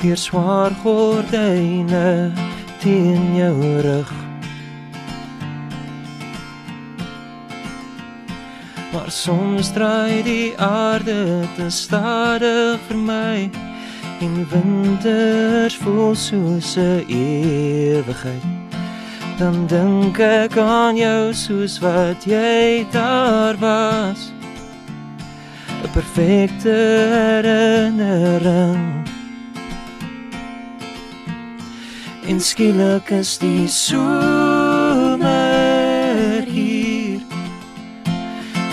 deur 0.00 0.16
swaar 0.16 0.70
gordyne 0.82 2.32
teen 2.84 3.36
jou 3.36 3.80
rug. 3.80 4.12
Maar 8.92 9.10
soms 9.10 9.72
draai 9.72 10.22
die 10.22 10.58
aarde 10.58 11.48
te 11.56 11.70
stadig 11.70 12.80
vir 12.88 12.96
my 12.96 13.50
en 14.20 14.34
winters 14.52 15.76
voel 15.80 16.14
soos 16.14 16.76
'n 16.76 17.04
ewigheid. 17.08 18.44
Dan 19.38 19.66
dink 19.66 20.18
ek 20.18 20.56
aan 20.56 20.96
jou 20.96 21.32
soos 21.32 21.78
wat 21.78 22.24
jy 22.24 22.86
daar 22.90 23.56
was. 23.58 24.32
'n 25.84 25.90
Perfekte 25.92 26.76
herinnering. 27.16 29.03
En 32.26 32.40
skielik 32.40 33.10
is 33.10 33.38
die 33.38 33.68
somer 33.68 35.20
hier. 36.48 37.20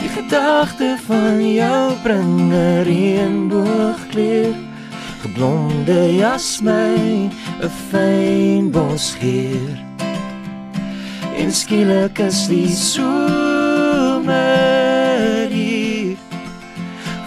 Die 0.02 0.12
gedagte 0.16 0.98
van 1.06 1.54
jou 1.54 1.94
bring 2.04 2.52
'n 2.54 2.84
reënboogkleur 2.88 4.56
geblonde 5.22 6.16
jasmyn, 6.16 7.32
'n 7.62 7.70
fyn 7.90 8.72
bosgeur. 8.72 9.78
En 11.38 11.52
skielik 11.52 12.20
is 12.20 12.48
die 12.48 12.70
somer 12.76 14.22
hier. 15.50 16.18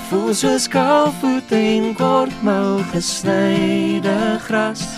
Voel 0.08 0.34
soos 0.34 0.68
kaalvoet 0.68 1.52
en 1.52 1.94
kortmou 1.94 2.82
gesnyde 2.92 4.38
gras, 4.46 4.93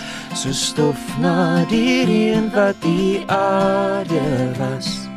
so 0.47 0.53
stof 0.53 1.19
na 1.19 1.65
die 1.65 2.05
reën 2.05 2.49
wat 2.53 2.75
die 2.81 3.23
aarde 3.27 4.51
was. 4.57 5.07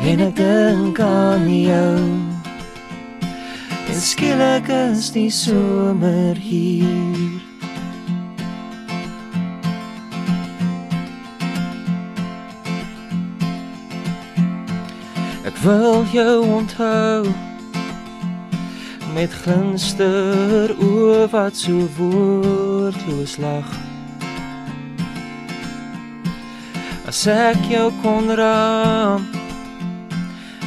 En 0.00 0.20
ek 0.20 0.36
dink 0.36 1.00
aan 1.00 1.44
jou. 1.50 1.98
En 3.88 4.00
skielik 4.00 4.68
is 4.68 5.10
die 5.12 5.30
somer 5.30 6.36
hier. 6.40 7.42
Ek 15.44 15.56
wil 15.66 16.04
jou 16.12 16.46
onthou 16.60 17.28
met 19.16 19.32
glinster 19.32 20.74
oë 20.76 21.22
wat 21.32 21.56
so 21.56 21.86
woordloos 21.96 23.38
lag. 23.40 23.68
As 27.08 27.22
ek 27.32 27.62
jou 27.70 27.86
kon 28.02 28.28
raam 28.36 29.24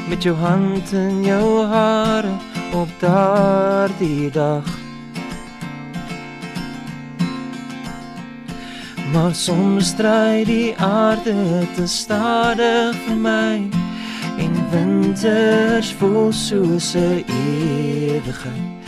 met 0.09 0.25
jou 0.25 0.33
hand 0.39 0.93
in 0.97 1.21
jou 1.27 1.65
hare 1.69 2.31
op 2.73 2.89
daardie 3.03 4.31
dag. 4.33 4.65
Maar 9.13 9.35
soms 9.35 9.93
draai 9.93 10.45
die 10.49 10.73
aarde 10.77 11.37
te 11.77 11.85
stadig 11.85 12.97
vir 13.05 13.21
my 13.29 13.88
en 14.43 14.53
winters 14.71 15.93
voel 15.99 16.31
soos 16.31 16.93
'n 16.95 17.23
ewigheid. 17.27 18.79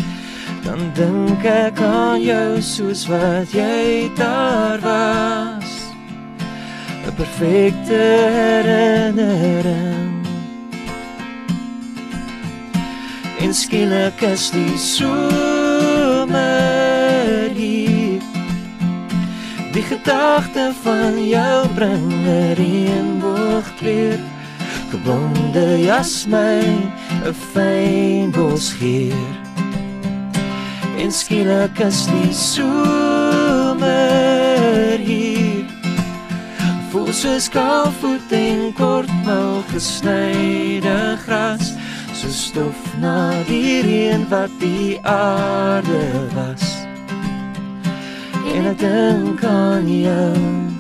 Dan 0.64 0.80
dink 0.94 1.44
ek 1.44 1.80
aan 1.82 2.22
jou 2.22 2.62
soos 2.62 3.08
wat 3.08 3.52
jy 3.52 4.12
daar 4.16 4.80
was. 4.80 5.72
'n 7.08 7.14
Perfekte 7.16 8.02
herinnering. 8.40 10.12
En 13.40 13.54
skielik 13.54 14.22
is 14.22 14.52
die 14.52 14.78
somer 14.78 15.90
hier. 17.54 18.22
Die 19.74 19.84
gedagte 19.84 20.72
van 20.84 21.28
jou 21.28 21.68
bring 21.76 22.12
'n 22.12 22.54
reënboogkleur. 22.54 24.31
Geblonde 24.92 25.80
jasmyn, 25.80 26.92
'n 27.24 27.34
fyn 27.34 28.32
bosgeur. 28.32 29.36
En 30.98 31.12
skielik 31.12 31.80
is 31.80 32.06
die 32.06 32.34
somer 32.34 33.80
hier. 35.00 35.66
Voel 36.92 37.14
soos 37.14 37.50
kaalvoet 37.50 38.32
en 38.32 38.74
kortmou 38.74 39.64
gesnyde 39.72 41.18
gras 41.26 41.74
so 42.14 42.28
stof 42.28 42.82
na 43.00 43.32
die 43.48 43.82
reën 43.82 44.28
wat 44.30 44.52
die 44.60 45.00
aarde 45.08 46.04
was. 46.36 46.68
En 48.54 48.66
ek 48.66 48.78
dink 48.84 49.44
aan 49.44 49.88
jou. 49.88 50.71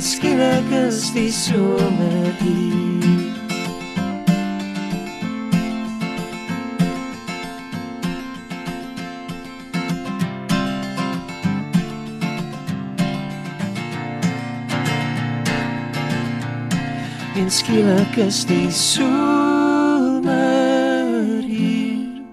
Skielik 0.00 0.70
is 0.88 1.12
die 1.12 1.28
somer 1.32 2.32
hier. 2.40 3.34
En 17.36 17.50
skielik 17.50 18.16
is 18.16 18.46
die 18.48 18.70
somer 18.72 20.24
hier. 21.44 22.24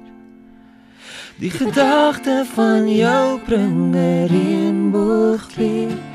Die 1.36 1.52
gedagte 1.52 2.46
van 2.56 2.88
jou 2.88 3.40
bring 3.44 3.92
'n 3.92 4.28
reënboogkleur. 4.32 6.07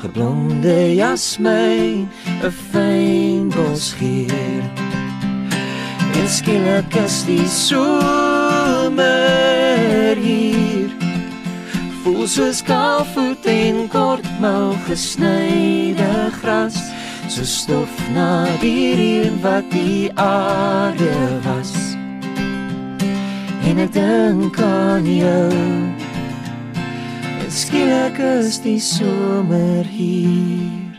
Geblonde 0.00 0.94
jasmyn, 0.94 2.08
'n 2.42 2.50
fyn 2.70 3.48
bosgeur. 3.48 4.62
En 6.20 6.28
skielik 6.28 6.94
is 6.94 7.24
die 7.24 7.48
somer 7.48 8.16
hier. 10.16 10.90
Voel 12.02 12.26
soos 12.26 12.62
kaalvoet 12.62 13.44
en 13.44 13.88
kortmou 13.88 14.74
gesnyde 14.88 16.30
gras 16.40 16.80
so 17.28 17.44
stof 17.44 17.92
na 18.14 18.46
die 18.60 18.94
reën 18.96 19.40
wat 19.42 19.70
die 19.70 20.10
aarde 20.14 21.14
was. 21.44 21.72
En 23.68 23.78
ek 23.78 23.92
dink 23.92 24.60
aan 24.60 25.06
jou. 25.06 25.99
Skielik 27.50 28.18
is 28.18 28.60
die 28.62 28.78
somer 28.78 29.82
hier. 29.82 30.89